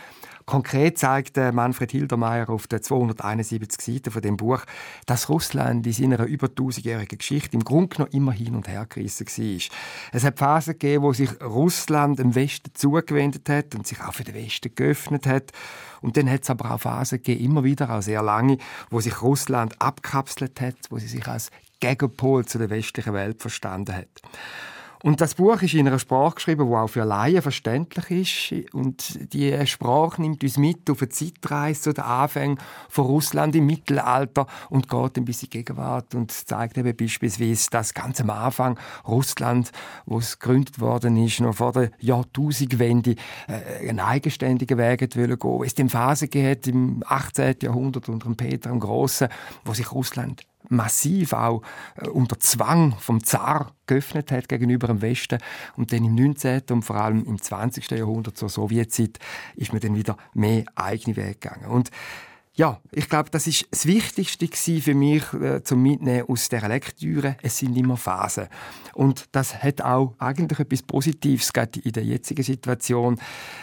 Konkret 0.46 0.98
zeigt 0.98 1.36
Manfred 1.36 1.90
Hildermeier 1.90 2.50
auf 2.50 2.66
den 2.66 2.82
271 2.82 3.80
Seiten 3.80 4.10
von 4.10 4.20
dem 4.20 4.36
Buch, 4.36 4.62
dass 5.06 5.30
Russland 5.30 5.86
in 5.86 5.92
seiner 5.92 6.24
über 6.26 6.48
1000-jährigen 6.48 7.18
Geschichte 7.18 7.56
im 7.56 7.64
Grunde 7.64 7.96
genommen 7.96 8.12
immer 8.12 8.32
hin 8.32 8.54
und 8.54 8.68
her 8.68 8.84
gerissen 8.86 9.26
war. 9.26 9.76
Es 10.12 10.24
hat 10.24 10.38
Phasen 10.38 10.74
gegeben, 10.74 11.02
wo 11.02 11.12
sich 11.14 11.30
Russland 11.40 12.18
dem 12.18 12.34
Westen 12.34 12.70
zugewendet 12.74 13.48
hat 13.48 13.74
und 13.74 13.86
sich 13.86 14.02
auch 14.02 14.12
für 14.12 14.24
den 14.24 14.34
Westen 14.34 14.74
geöffnet 14.74 15.26
hat. 15.26 15.52
Und 16.02 16.18
dann 16.18 16.28
hat 16.28 16.42
es 16.42 16.50
aber 16.50 16.72
auch 16.72 16.80
Phasen 16.80 17.22
gegeben, 17.22 17.44
immer 17.44 17.64
wieder, 17.64 17.88
auch 17.90 18.02
sehr 18.02 18.22
lange, 18.22 18.58
wo 18.90 19.00
sich 19.00 19.22
Russland 19.22 19.80
abkapselt 19.80 20.60
hat, 20.60 20.76
wo 20.90 20.98
sie 20.98 21.08
sich 21.08 21.26
als 21.26 21.50
Gegenpol 21.80 22.44
zu 22.44 22.58
der 22.58 22.68
westlichen 22.68 23.14
Welt 23.14 23.40
verstanden 23.40 23.96
hat. 23.96 24.08
Und 25.04 25.20
das 25.20 25.34
Buch 25.34 25.60
ist 25.60 25.74
in 25.74 25.86
einer 25.86 25.98
Sprache 25.98 26.36
geschrieben, 26.36 26.66
die 26.66 26.74
auch 26.74 26.88
für 26.88 27.04
Laien 27.04 27.42
verständlich 27.42 28.54
ist. 28.54 28.74
Und 28.74 29.34
die 29.34 29.66
Sprache 29.66 30.22
nimmt 30.22 30.42
uns 30.42 30.56
mit 30.56 30.88
auf 30.88 31.02
eine 31.02 31.10
Zeitreise 31.10 31.82
zu 31.82 31.92
den 31.92 32.04
Anfängen 32.04 32.58
von 32.88 33.04
Russland 33.04 33.54
im 33.54 33.66
Mittelalter 33.66 34.46
und 34.70 34.88
geht 34.88 35.18
ein 35.18 35.26
bisschen 35.26 35.50
Gegenwart 35.50 36.14
und 36.14 36.32
zeigt 36.32 36.78
eben 36.78 36.96
beispielsweise, 36.96 37.68
dass 37.68 37.92
ganz 37.92 38.18
am 38.22 38.30
Anfang 38.30 38.78
Russland, 39.06 39.72
wo 40.06 40.20
es 40.20 40.38
gegründet 40.38 40.80
worden 40.80 41.18
ist, 41.18 41.38
noch 41.38 41.56
vor 41.56 41.72
der 41.72 41.90
Jahrtausendwende, 41.98 43.16
äh, 43.46 43.90
einen 43.90 44.00
eigenständigen 44.00 44.78
Weg 44.78 45.00
gehen 45.00 45.28
wollte. 45.28 45.66
Es 45.66 45.74
die 45.74 45.86
Phase 45.86 46.28
im 46.32 47.04
18. 47.06 47.56
Jahrhundert 47.60 48.08
unter 48.08 48.34
Peter 48.34 48.70
dem 48.70 48.80
Großen, 48.80 49.28
wo 49.66 49.74
sich 49.74 49.92
Russland 49.92 50.46
massiv 50.68 51.32
auch 51.32 51.62
äh, 51.96 52.08
unter 52.08 52.38
Zwang 52.38 52.96
vom 52.98 53.22
Zar 53.22 53.72
geöffnet 53.86 54.30
hat 54.30 54.48
gegenüber 54.48 54.86
dem 54.86 55.02
Westen 55.02 55.38
und 55.76 55.92
dann 55.92 56.04
im 56.04 56.14
19. 56.14 56.62
und 56.70 56.82
vor 56.82 56.96
allem 56.96 57.24
im 57.24 57.40
20. 57.40 57.90
Jahrhundert 57.90 58.36
zur 58.36 58.48
Sowjetzeit 58.48 59.18
ist 59.56 59.72
man 59.72 59.80
dann 59.80 59.96
wieder 59.96 60.16
mehr 60.32 60.64
eigene 60.74 61.16
Weg 61.16 61.40
gegangen 61.40 61.66
und 61.66 61.90
ja, 62.56 62.80
ich 62.92 63.08
glaube, 63.08 63.30
das 63.30 63.48
ist 63.48 63.66
das 63.72 63.84
Wichtigste 63.84 64.46
für 64.80 64.94
mich 64.94 65.24
äh, 65.34 65.64
zum 65.64 65.82
Mitnehmen 65.82 66.28
aus 66.28 66.48
der 66.48 66.68
Lektüre. 66.68 67.36
Es 67.42 67.58
sind 67.58 67.76
immer 67.76 67.96
Phasen. 67.96 68.46
Und 68.92 69.24
das 69.32 69.60
hat 69.60 69.82
auch 69.82 70.14
eigentlich 70.18 70.60
etwas 70.60 70.82
Positives, 70.82 71.52
gerade 71.52 71.80
in 71.80 71.90
der 71.90 72.04
jetzigen 72.04 72.44
Situation. 72.44 73.18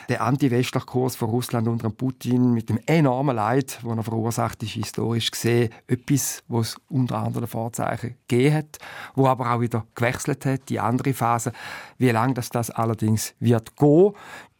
Der 0.09 0.21
anti-westliche 0.21 0.85
Kurs 0.85 1.15
von 1.15 1.29
Russland 1.29 1.69
unter 1.69 1.89
Putin 1.89 2.53
mit 2.53 2.67
dem 2.67 2.79
enormen 2.85 3.37
Leid, 3.37 3.79
das 3.81 3.97
er 3.97 4.03
verursacht, 4.03 4.61
ist 4.63 4.71
historisch 4.71 5.31
gesehen 5.31 5.69
etwas, 5.87 6.43
was 6.49 6.75
unter 6.89 7.19
anderem 7.19 7.47
Vorzeichen 7.47 8.15
gegeben 8.27 8.55
hat, 8.55 8.77
wo 9.15 9.27
aber 9.27 9.53
auch 9.53 9.61
wieder 9.61 9.85
gewechselt 9.95 10.45
hat, 10.45 10.67
die 10.67 10.81
andere 10.81 11.13
Phase. 11.13 11.53
Wie 11.97 12.09
lange 12.09 12.33
das, 12.33 12.49
das 12.49 12.69
allerdings 12.69 13.35
wird 13.39 13.77
gehen, 13.77 14.11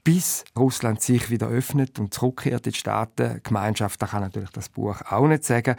bis 0.03 0.43
Russland 0.57 1.01
sich 1.01 1.29
wieder 1.29 1.47
öffnet 1.47 1.99
und 1.99 2.13
zurückkehrt 2.13 2.65
in 2.65 2.73
die 2.73 2.79
Staatengemeinschaft. 2.79 4.01
Da 4.01 4.07
kann 4.07 4.21
natürlich 4.21 4.49
das 4.51 4.69
Buch 4.69 5.01
auch 5.09 5.27
nicht 5.27 5.43
sagen. 5.43 5.75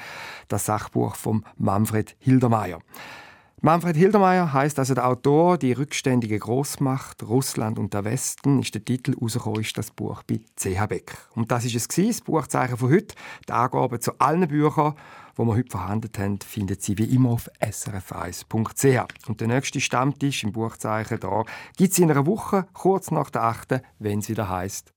Das 0.49 0.67
Sachbuch 0.67 1.17
von 1.17 1.45
Manfred 1.57 2.17
Hildermeier. 2.19 2.81
Manfred 3.65 3.97
Hildermeier 3.97 4.53
heißt 4.53 4.81
also 4.81 4.93
der 4.93 5.07
Autor 5.07 5.57
Die 5.57 5.71
rückständige 5.71 6.37
Großmacht 6.37 7.23
Russland 7.23 7.79
und 7.79 7.95
der 7.95 8.05
Westen 8.05 8.59
ist 8.59 8.75
der 8.75 8.85
Titel 8.85 9.15
rausgekommen 9.15 9.61
ist 9.61 9.79
das 9.79 9.93
Buch 9.93 10.25
bei 10.25 10.41
CH 10.57 10.87
Beck. 10.89 11.17
Und 11.37 11.53
das 11.53 11.65
ist 11.65 11.77
es 11.77 11.87
gewesen, 11.87 12.11
das 12.11 12.21
Buchzeichen 12.23 12.77
von 12.77 12.91
heute. 12.91 13.15
Die 13.49 13.53
Angaben 13.53 14.01
zu 14.01 14.19
allen 14.19 14.49
Büchern 14.49 14.95
wo 15.37 15.45
wir 15.45 15.55
heute 15.55 15.71
verhandelt 15.71 16.19
haben, 16.19 16.41
findet 16.41 16.83
Sie 16.83 16.99
wie 16.99 17.05
immer 17.05 17.31
auf 17.31 17.49
srf1.ch. 17.61 19.29
Und 19.29 19.41
der 19.41 19.49
nächste 19.49 19.81
Stammtisch 19.81 20.45
im 20.45 20.53
Buchzeichen 20.53 21.21
da 21.21 21.45
gibt 21.77 21.93
es 21.93 21.99
in 21.99 22.11
einer 22.11 22.27
Woche, 22.27 22.67
kurz 22.75 23.11
nach 23.11 23.31
der 23.31 23.45
8., 23.45 23.83
wenn 23.99 24.19
es 24.19 24.29
wieder 24.29 24.51
heißt. 24.51 24.93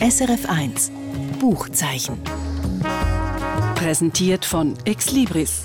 SRF 0.00 0.48
1 0.48 0.92
Buchzeichen. 1.40 2.20
Präsentiert 3.74 4.44
von 4.44 4.74
Exlibris, 4.84 5.64